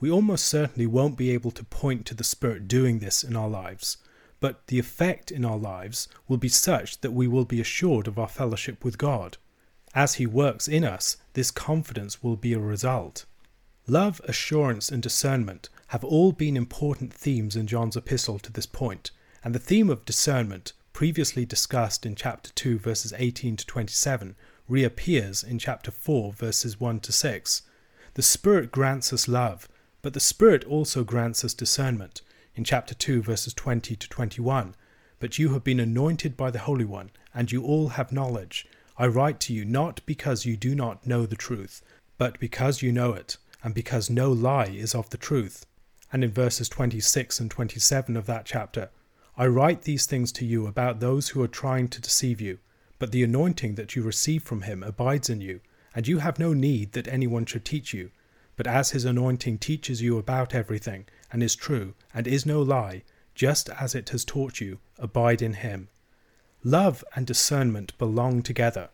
We 0.01 0.11
almost 0.11 0.47
certainly 0.47 0.87
won't 0.87 1.19
be 1.19 1.31
able 1.31 1.51
to 1.51 1.65
point 1.65 2.07
to 2.07 2.15
the 2.15 2.25
Spirit 2.25 2.67
doing 2.67 3.01
this 3.01 3.23
in 3.23 3.37
our 3.37 3.51
lives, 3.51 3.99
but 4.41 4.69
the 4.69 4.79
effect 4.79 5.31
in 5.31 5.45
our 5.45 5.59
lives 5.59 6.09
will 6.27 6.39
be 6.39 6.49
such 6.49 7.03
that 7.03 7.13
we 7.13 7.29
will 7.29 7.45
be 7.45 7.61
assured 7.61 8.09
of 8.09 8.19
our 8.19 8.27
fellowship 8.27 8.83
with 8.83 8.97
God. 8.97 9.37
As 9.95 10.15
He 10.15 10.27
works 10.27 10.67
in 10.67 10.85
us, 10.85 11.17
this 11.35 11.51
confidence 11.51 12.23
will 12.23 12.37
be 12.37 12.53
a 12.53 12.59
result. 12.59 13.25
Love, 13.87 14.21
assurance, 14.25 14.91
and 14.91 15.03
discernment 15.03 15.69
have 15.89 16.03
all 16.03 16.33
been 16.33 16.57
important 16.57 17.13
themes 17.13 17.55
in 17.55 17.67
John's 17.67 17.97
epistle 17.97 18.39
to 18.41 18.51
this 18.53 18.67
point, 18.67 19.11
and 19.45 19.55
the 19.55 19.59
theme 19.59 19.91
of 19.91 20.05
discernment, 20.05 20.73
previously 20.93 21.45
discussed 21.45 22.07
in 22.07 22.15
chapter 22.15 22.51
2, 22.55 22.79
verses 22.79 23.13
18 23.17 23.57
to 23.57 23.67
27, 23.67 24.35
reappears 24.69 25.45
in 25.45 25.59
chapter 25.59 25.91
4, 25.91 26.33
verses 26.33 26.81
1 26.81 27.01
to 27.01 27.13
6. 27.13 27.63
The 28.15 28.23
Spirit 28.23 28.73
grants 28.73 29.13
us 29.13 29.29
love, 29.29 29.69
but 30.03 30.13
the 30.13 30.21
Spirit 30.21 30.65
also 30.65 31.05
grants 31.05 31.45
us 31.45 31.55
discernment, 31.55 32.23
in 32.55 32.65
chapter 32.65 32.95
2, 32.95 33.23
verses 33.23 33.53
20 33.53 33.97
to 33.97 34.09
21. 34.09 34.75
But 35.21 35.39
you 35.39 35.53
have 35.53 35.63
been 35.63 35.81
anointed 35.81 36.37
by 36.37 36.51
the 36.51 36.61
Holy 36.61 36.85
One, 36.85 37.11
and 37.35 37.53
you 37.53 37.63
all 37.63 37.89
have 37.89 38.13
knowledge. 38.13 38.67
I 38.97 39.07
write 39.09 39.41
to 39.41 39.53
you 39.53 39.65
not 39.65 40.01
because 40.07 40.47
you 40.47 40.57
do 40.57 40.75
not 40.75 41.07
know 41.07 41.27
the 41.27 41.35
truth, 41.37 41.83
but 42.17 42.39
because 42.39 42.81
you 42.81 42.93
know 42.93 43.13
it, 43.13 43.37
and 43.63 43.75
because 43.75 44.09
no 44.09 44.31
lie 44.31 44.67
is 44.67 44.95
of 44.95 45.11
the 45.11 45.17
truth. 45.17 45.67
And 46.13 46.23
in 46.23 46.31
verses 46.31 46.69
26 46.69 47.41
and 47.41 47.51
27 47.51 48.17
of 48.17 48.27
that 48.27 48.45
chapter, 48.45 48.91
I 49.37 49.49
write 49.49 49.83
these 49.83 50.07
things 50.07 50.31
to 50.33 50.45
you 50.45 50.69
about 50.69 51.01
those 51.01 51.31
who 51.31 51.43
are 51.43 51.49
trying 51.49 51.89
to 51.89 52.01
deceive 52.01 52.41
you, 52.41 52.61
but 53.01 53.11
the 53.11 53.25
anointing 53.25 53.75
that 53.75 53.97
you 53.97 54.03
receive 54.03 54.45
from 54.45 54.63
him 54.63 54.85
abides 54.85 55.29
in 55.29 55.41
you, 55.41 55.61
and 55.93 56.07
you 56.07 56.19
have 56.19 56.39
no 56.39 56.53
need 56.53 56.93
that 56.93 57.09
anyone 57.09 57.47
should 57.47 57.65
teach 57.65 57.93
you. 57.93 58.13
But 58.55 58.69
as 58.69 58.93
his 58.93 59.05
anointing 59.05 59.59
teaches 59.59 60.03
you 60.03 60.19
about 60.19 60.55
everything, 60.55 61.07
and 61.33 61.43
is 61.43 61.57
true, 61.57 61.95
and 62.15 62.29
is 62.29 62.47
no 62.47 62.63
lie, 62.63 63.03
just 63.35 63.69
as 63.71 63.97
it 63.97 64.11
has 64.11 64.25
taught 64.25 64.61
you, 64.61 64.79
abide 64.99 65.43
in 65.43 65.55
him. 65.55 65.89
Love 66.65 67.05
and 67.15 67.27
discernment 67.27 67.97
belong 67.99 68.43
together, 68.43 68.89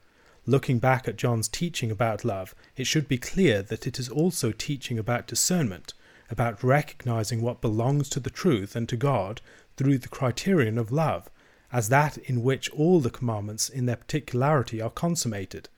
Looking 0.47 0.79
back 0.79 1.07
at 1.07 1.17
John's 1.17 1.49
teaching 1.49 1.91
about 1.91 2.25
love, 2.25 2.55
it 2.77 2.85
should 2.87 3.07
be 3.07 3.19
clear 3.19 3.63
that 3.63 3.87
it 3.87 3.99
is 3.99 4.09
also 4.09 4.53
teaching 4.53 4.99
about 4.99 5.27
discernment, 5.27 5.93
about 6.31 6.65
recognizing 6.65 7.43
what 7.43 7.61
belongs 7.61 8.09
to 8.09 8.21
the 8.21 8.31
truth 8.31 8.75
and 8.75 8.89
to 8.89 8.97
God 8.97 9.41
through 9.77 9.99
the 9.99 10.09
criterion 10.09 10.79
of 10.79 10.91
love, 10.91 11.31
as 11.73 11.89
that 11.91 12.19
in 12.19 12.43
which 12.43 12.71
all 12.71 13.01
the 13.01 13.11
commandments 13.11 13.69
in 13.69 13.87
their 13.87 13.97
particularity 13.97 14.81
are 14.81 14.91
consummated. 14.91 15.69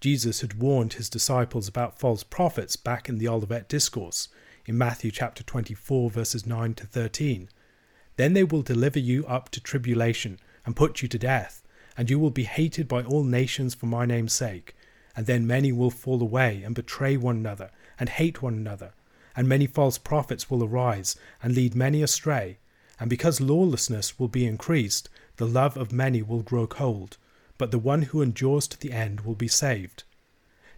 Jesus 0.00 0.40
had 0.40 0.60
warned 0.60 0.94
his 0.94 1.08
disciples 1.08 1.68
about 1.68 1.98
false 1.98 2.22
prophets 2.22 2.76
back 2.76 3.08
in 3.08 3.18
the 3.18 3.28
Olivet 3.28 3.68
Discourse, 3.68 4.28
in 4.66 4.76
Matthew 4.76 5.10
chapter 5.10 5.42
24, 5.42 6.10
verses 6.10 6.46
9 6.46 6.74
to 6.74 6.86
13. 6.86 7.48
Then 8.16 8.32
they 8.32 8.44
will 8.44 8.62
deliver 8.62 8.98
you 8.98 9.24
up 9.26 9.48
to 9.50 9.60
tribulation 9.60 10.38
and 10.64 10.76
put 10.76 11.02
you 11.02 11.08
to 11.08 11.18
death 11.18 11.60
and 12.00 12.08
you 12.08 12.18
will 12.18 12.30
be 12.30 12.44
hated 12.44 12.88
by 12.88 13.02
all 13.02 13.24
nations 13.24 13.74
for 13.74 13.84
my 13.84 14.06
name's 14.06 14.32
sake. 14.32 14.74
And 15.14 15.26
then 15.26 15.46
many 15.46 15.70
will 15.70 15.90
fall 15.90 16.22
away 16.22 16.62
and 16.62 16.74
betray 16.74 17.18
one 17.18 17.36
another, 17.36 17.70
and 17.98 18.08
hate 18.08 18.40
one 18.40 18.54
another. 18.54 18.94
And 19.36 19.46
many 19.46 19.66
false 19.66 19.98
prophets 19.98 20.48
will 20.48 20.64
arise, 20.64 21.14
and 21.42 21.54
lead 21.54 21.74
many 21.74 22.02
astray. 22.02 22.56
And 22.98 23.10
because 23.10 23.40
lawlessness 23.40 24.18
will 24.18 24.28
be 24.28 24.46
increased, 24.46 25.10
the 25.36 25.46
love 25.46 25.76
of 25.76 25.92
many 25.92 26.22
will 26.22 26.40
grow 26.40 26.66
cold. 26.66 27.18
But 27.58 27.70
the 27.70 27.78
one 27.78 28.00
who 28.00 28.22
endures 28.22 28.66
to 28.68 28.80
the 28.80 28.92
end 28.92 29.20
will 29.20 29.34
be 29.34 29.48
saved. 29.48 30.04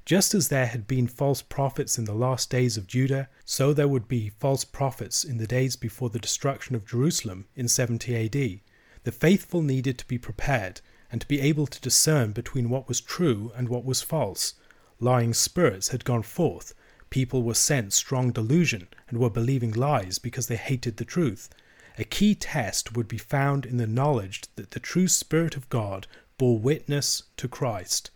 Just 0.04 0.34
as 0.34 0.48
there 0.48 0.66
had 0.66 0.88
been 0.88 1.06
false 1.06 1.40
prophets 1.40 1.98
in 1.98 2.04
the 2.04 2.14
last 2.14 2.50
days 2.50 2.76
of 2.76 2.88
Judah, 2.88 3.28
so 3.44 3.72
there 3.72 3.86
would 3.86 4.08
be 4.08 4.32
false 4.40 4.64
prophets 4.64 5.22
in 5.22 5.38
the 5.38 5.46
days 5.46 5.76
before 5.76 6.10
the 6.10 6.18
destruction 6.18 6.74
of 6.74 6.84
Jerusalem 6.84 7.46
in 7.54 7.68
70 7.68 8.26
AD. 8.26 8.60
The 9.04 9.10
faithful 9.12 9.62
needed 9.62 9.98
to 9.98 10.06
be 10.06 10.16
prepared, 10.16 10.80
and 11.10 11.20
to 11.20 11.26
be 11.26 11.40
able 11.40 11.66
to 11.66 11.80
discern 11.80 12.30
between 12.30 12.70
what 12.70 12.86
was 12.86 13.00
true 13.00 13.50
and 13.56 13.68
what 13.68 13.84
was 13.84 14.00
false. 14.00 14.54
Lying 15.00 15.34
spirits 15.34 15.88
had 15.88 16.04
gone 16.04 16.22
forth, 16.22 16.72
people 17.10 17.42
were 17.42 17.54
sent 17.54 17.92
strong 17.92 18.30
delusion 18.30 18.86
and 19.08 19.18
were 19.18 19.28
believing 19.28 19.72
lies 19.72 20.18
because 20.20 20.46
they 20.46 20.56
hated 20.56 20.96
the 20.98 21.04
truth. 21.04 21.50
A 21.98 22.04
key 22.04 22.36
test 22.36 22.96
would 22.96 23.08
be 23.08 23.18
found 23.18 23.66
in 23.66 23.76
the 23.76 23.88
knowledge 23.88 24.42
that 24.54 24.70
the 24.70 24.78
true 24.78 25.08
Spirit 25.08 25.56
of 25.56 25.68
God 25.68 26.06
bore 26.38 26.58
witness 26.58 27.24
to 27.36 27.48
Christ, 27.48 28.10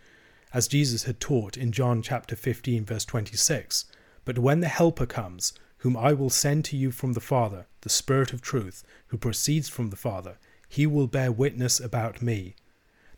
as 0.54 0.68
Jesus 0.68 1.02
had 1.02 1.20
taught 1.20 1.56
in 1.56 1.72
John 1.72 2.00
chapter 2.00 2.36
15 2.36 2.84
verse 2.84 3.04
26. 3.04 3.84
But 4.24 4.38
when 4.38 4.60
the 4.60 4.68
Helper 4.68 5.06
comes, 5.06 5.52
whom 5.78 5.96
I 5.96 6.12
will 6.12 6.30
send 6.30 6.64
to 6.66 6.76
you 6.76 6.90
from 6.90 7.12
the 7.12 7.20
Father, 7.20 7.66
the 7.82 7.88
Spirit 7.88 8.32
of 8.32 8.40
truth, 8.40 8.82
who 9.08 9.18
proceeds 9.18 9.68
from 9.68 9.90
the 9.90 9.96
Father, 9.96 10.38
he 10.76 10.86
will 10.86 11.06
bear 11.06 11.32
witness 11.32 11.80
about 11.80 12.20
me. 12.20 12.54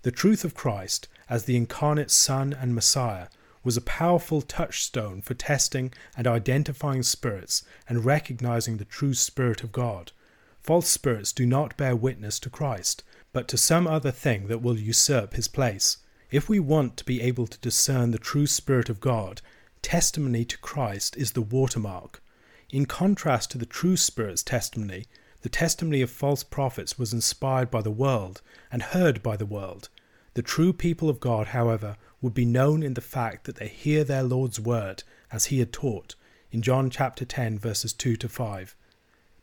The 0.02 0.12
truth 0.12 0.44
of 0.44 0.54
Christ 0.54 1.08
as 1.28 1.42
the 1.42 1.56
incarnate 1.56 2.12
Son 2.12 2.52
and 2.52 2.72
Messiah 2.72 3.26
was 3.64 3.76
a 3.76 3.80
powerful 3.80 4.42
touchstone 4.42 5.22
for 5.22 5.34
testing 5.34 5.92
and 6.16 6.28
identifying 6.28 7.02
spirits 7.02 7.64
and 7.88 8.04
recognizing 8.04 8.76
the 8.76 8.84
true 8.84 9.12
Spirit 9.12 9.64
of 9.64 9.72
God. 9.72 10.12
False 10.60 10.86
spirits 10.86 11.32
do 11.32 11.44
not 11.46 11.76
bear 11.76 11.96
witness 11.96 12.38
to 12.38 12.48
Christ, 12.48 13.02
but 13.32 13.48
to 13.48 13.56
some 13.56 13.88
other 13.88 14.12
thing 14.12 14.46
that 14.46 14.62
will 14.62 14.78
usurp 14.78 15.34
his 15.34 15.48
place. 15.48 15.96
If 16.30 16.48
we 16.48 16.60
want 16.60 16.96
to 16.98 17.04
be 17.04 17.20
able 17.20 17.48
to 17.48 17.58
discern 17.58 18.12
the 18.12 18.18
true 18.20 18.46
Spirit 18.46 18.88
of 18.88 19.00
God, 19.00 19.42
testimony 19.82 20.44
to 20.44 20.58
Christ 20.58 21.16
is 21.16 21.32
the 21.32 21.42
watermark. 21.42 22.22
In 22.70 22.86
contrast 22.86 23.50
to 23.50 23.58
the 23.58 23.66
true 23.66 23.96
Spirit's 23.96 24.44
testimony, 24.44 25.06
the 25.42 25.48
testimony 25.48 26.02
of 26.02 26.10
false 26.10 26.42
prophets 26.42 26.98
was 26.98 27.12
inspired 27.12 27.70
by 27.70 27.80
the 27.80 27.90
world 27.90 28.42
and 28.72 28.82
heard 28.82 29.22
by 29.22 29.36
the 29.36 29.46
world. 29.46 29.88
The 30.34 30.42
true 30.42 30.72
people 30.72 31.08
of 31.08 31.20
God, 31.20 31.48
however, 31.48 31.96
would 32.20 32.34
be 32.34 32.44
known 32.44 32.82
in 32.82 32.94
the 32.94 33.00
fact 33.00 33.44
that 33.44 33.56
they 33.56 33.68
hear 33.68 34.04
their 34.04 34.22
Lord's 34.22 34.58
word 34.58 35.04
as 35.30 35.46
he 35.46 35.60
had 35.60 35.72
taught 35.72 36.16
in 36.50 36.62
John 36.62 36.90
chapter 36.90 37.24
10 37.24 37.58
verses 37.58 37.92
2 37.92 38.16
to 38.16 38.28
5. 38.28 38.76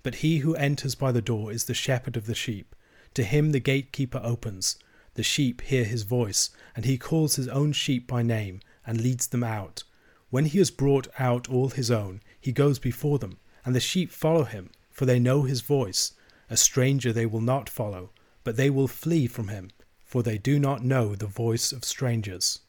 But 0.03 0.15
he 0.15 0.39
who 0.39 0.55
enters 0.55 0.95
by 0.95 1.12
the 1.12 1.21
door 1.21 1.51
is 1.51 1.65
the 1.65 1.73
shepherd 1.73 2.17
of 2.17 2.25
the 2.25 2.36
sheep. 2.36 2.75
To 3.13 3.23
him 3.23 3.51
the 3.51 3.60
gatekeeper 3.60 4.19
opens. 4.23 4.77
The 5.13 5.23
sheep 5.23 5.62
hear 5.62 5.86
his 5.86 6.03
voice, 6.03 6.49
and 6.75 6.84
he 6.84 6.97
calls 6.97 7.38
his 7.38 7.47
own 7.47 7.71
sheep 7.71 8.05
by 8.05 8.21
name 8.21 8.60
and 8.86 8.99
leads 8.99 9.27
them 9.27 9.43
out. 9.43 9.84
When 10.29 10.45
he 10.45 10.58
has 10.58 10.71
brought 10.71 11.08
out 11.17 11.49
all 11.49 11.69
his 11.69 11.89
own, 11.89 12.21
he 12.39 12.51
goes 12.51 12.79
before 12.79 13.19
them, 13.19 13.38
and 13.63 13.73
the 13.73 13.79
sheep 13.79 14.12
follow 14.12 14.43
him, 14.43 14.69
for 14.95 15.05
they 15.05 15.19
know 15.19 15.43
his 15.43 15.60
voice. 15.60 16.13
A 16.49 16.55
stranger 16.55 17.12
they 17.12 17.25
will 17.25 17.41
not 17.41 17.69
follow, 17.69 18.12
but 18.45 18.55
they 18.55 18.69
will 18.69 18.88
flee 18.88 19.27
from 19.27 19.49
him, 19.49 19.69
for 20.05 20.23
they 20.23 20.38
do 20.38 20.58
not 20.58 20.86
know 20.86 21.15
the 21.15 21.27
voice 21.27 21.73
of 21.73 21.84
strangers. 21.84 22.62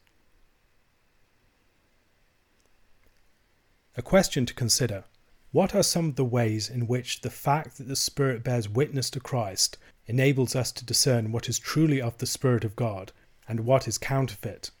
A 3.95 4.01
question 4.01 4.45
to 4.45 4.53
consider 4.53 5.05
What 5.53 5.73
are 5.73 5.81
some 5.81 6.09
of 6.09 6.15
the 6.17 6.25
ways 6.25 6.69
in 6.69 6.85
which 6.85 7.21
the 7.21 7.29
fact 7.29 7.77
that 7.77 7.87
the 7.87 7.95
Spirit 7.95 8.43
bears 8.43 8.67
witness 8.67 9.09
to 9.11 9.21
Christ 9.21 9.77
enables 10.05 10.53
us 10.53 10.73
to 10.73 10.85
discern 10.85 11.31
what 11.31 11.47
is 11.47 11.57
truly 11.57 12.01
of 12.01 12.17
the 12.17 12.25
Spirit 12.25 12.65
of 12.65 12.75
God 12.75 13.13
and 13.47 13.61
what 13.61 13.87
is 13.87 13.97
counterfeit? 13.97 14.71